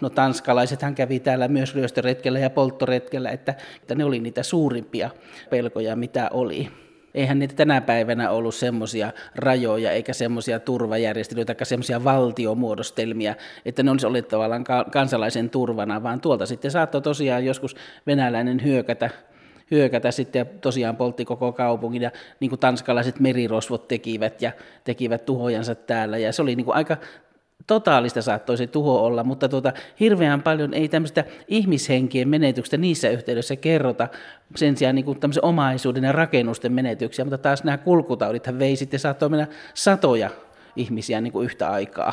[0.00, 5.10] no tanskalaisethan kävi täällä myös ryöstöretkellä ja polttoretkellä, että, että ne oli niitä suurimpia
[5.50, 6.85] pelkoja, mitä oli.
[7.16, 13.90] Eihän niitä tänä päivänä ollut semmoisia rajoja eikä semmoisia turvajärjestelyitä tai semmoisia valtiomuodostelmia, että ne
[13.90, 19.10] olisi olleet tavallaan kansalaisen turvana, vaan tuolta sitten saattoi tosiaan joskus venäläinen hyökätä
[19.70, 22.10] hyökätä sitten ja tosiaan poltti koko kaupungin ja
[22.40, 24.52] niin kuin tanskalaiset merirosvot tekivät ja
[24.84, 26.18] tekivät tuhojansa täällä.
[26.18, 26.96] Ja se oli niin kuin aika
[27.66, 34.08] totaalista saattoi tuho olla, mutta tuota, hirveän paljon ei tämmöistä ihmishenkien menetyksestä niissä yhteydessä kerrota,
[34.56, 39.28] sen sijaan niin kuin omaisuuden ja rakennusten menetyksiä, mutta taas nämä kulkutaudit vei sitten, saattoi
[39.28, 40.30] mennä satoja
[40.76, 42.12] ihmisiä niin kuin yhtä aikaa.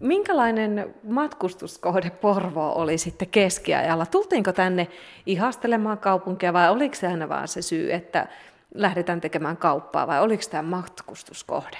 [0.00, 4.06] Minkälainen matkustuskohde Porvo oli sitten keskiajalla?
[4.06, 4.88] Tultiinko tänne
[5.26, 8.28] ihastelemaan kaupunkia vai oliko se aina vaan se syy, että
[8.74, 11.76] lähdetään tekemään kauppaa vai oliko tämä matkustuskohde?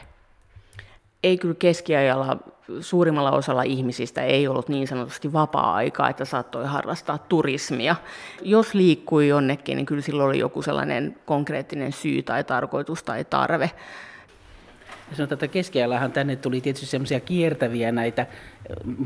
[1.27, 2.37] Ei kyllä keskiajalla
[2.81, 7.97] suurimmalla osalla ihmisistä ei ollut niin sanotusti vapaa-aikaa, että saattoi harrastaa turismia.
[8.43, 13.70] Jos liikkui jonnekin, niin kyllä silloin oli joku sellainen konkreettinen syy tai tarkoitus tai tarve.
[15.13, 18.27] Sanotaan, että keskiajallahan tänne tuli tietysti semmoisia kiertäviä näitä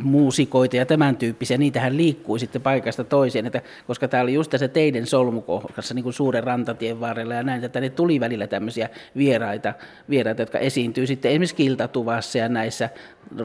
[0.03, 4.69] muusikoita ja tämän tyyppisiä, niitähän liikkui sitten paikasta toiseen, että koska tämä oli just tässä
[4.69, 9.75] teiden solmukohdassa niin kuin suuren rantatien varrella ja näin, että tänne tuli välillä tämmöisiä vieraita,
[10.11, 12.91] vieraita, jotka esiintyy sitten esimerkiksi kiltatuvassa ja näissä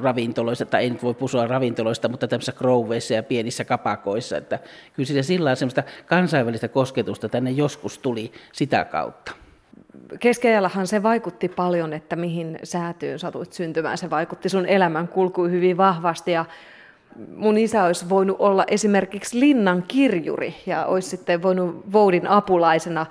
[0.03, 4.59] ravintoloissa, tai ei nyt voi pusua ravintoloista, mutta tämmöisissä krouveissa ja pienissä kapakoissa, että
[4.93, 9.44] kyllä siitä sillä semmoista kansainvälistä kosketusta tänne joskus tuli sitä kautta
[10.19, 13.97] keskiajallahan se vaikutti paljon, että mihin säätyyn satuit syntymään.
[13.97, 16.45] Se vaikutti sun elämän kulkuun hyvin vahvasti ja
[17.35, 23.05] mun isä olisi voinut olla esimerkiksi linnan kirjuri ja olisi sitten voinut Voudin apulaisena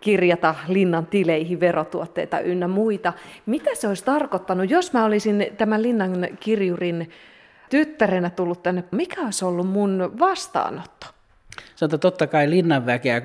[0.00, 3.12] kirjata linnan tileihin verotuotteita ynnä muita.
[3.46, 7.10] Mitä se olisi tarkoittanut, jos mä olisin tämän linnan kirjurin
[7.70, 8.84] tyttärenä tullut tänne?
[8.90, 11.06] Mikä olisi ollut mun vastaanotto?
[11.78, 13.22] Sanotaan, totta kai linnanväkeä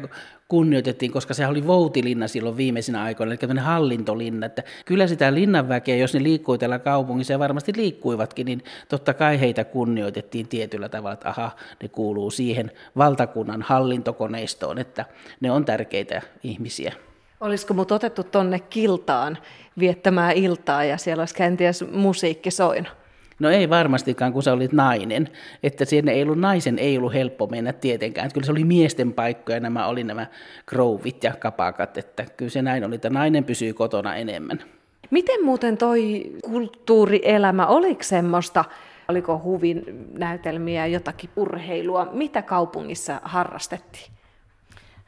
[0.47, 4.45] kunnioitettiin, koska se oli voutilinna silloin viimeisinä aikoina, eli tämmöinen hallintolinna.
[4.45, 9.39] Että kyllä sitä linnanväkeä, jos ne liikkui täällä kaupungissa ja varmasti liikkuivatkin, niin totta kai
[9.39, 11.51] heitä kunnioitettiin tietyllä tavalla, että aha,
[11.81, 15.05] ne kuuluu siihen valtakunnan hallintokoneistoon, että
[15.41, 16.93] ne on tärkeitä ihmisiä.
[17.39, 19.37] Olisiko mut otettu tonne kiltaan
[19.79, 23.02] viettämään iltaa ja siellä olisi kenties musiikki soinut?
[23.43, 25.29] No ei varmastikaan, kun sä olit nainen.
[25.63, 28.25] Että sinne ei ollut naisen, ei ollut helppo mennä tietenkään.
[28.25, 30.25] Että kyllä se oli miesten paikkoja, nämä oli nämä
[30.65, 31.97] krovit ja kapakat.
[31.97, 34.63] Että kyllä se näin oli, että nainen pysyy kotona enemmän.
[35.11, 38.65] Miten muuten toi kulttuurielämä, oliko semmoista,
[39.07, 39.83] oliko huvin
[40.17, 44.11] näytelmiä, jotakin urheilua, mitä kaupungissa harrastettiin?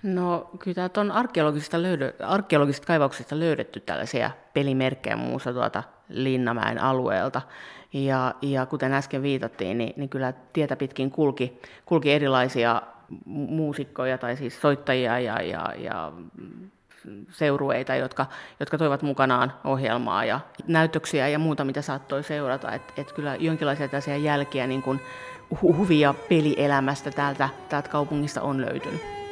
[0.04, 7.42] No kyllä on arkeologisista, löydö, arkeologisista kaivauksista löydetty tällaisia pelimerkkejä muussa tuota Linnamäen alueelta.
[7.96, 12.82] Ja, ja kuten äsken viitattiin, niin, niin kyllä tietä pitkin kulki, kulki erilaisia
[13.26, 16.12] muusikkoja tai siis soittajia ja, ja, ja
[17.30, 18.26] seurueita, jotka,
[18.60, 22.72] jotka toivat mukanaan ohjelmaa ja näytöksiä ja muuta, mitä saattoi seurata.
[22.72, 25.00] Että et kyllä jonkinlaisia tällaisia jälkiä niin kuin
[25.62, 29.25] huvia pelielämästä täältä, täältä kaupungista on löytynyt.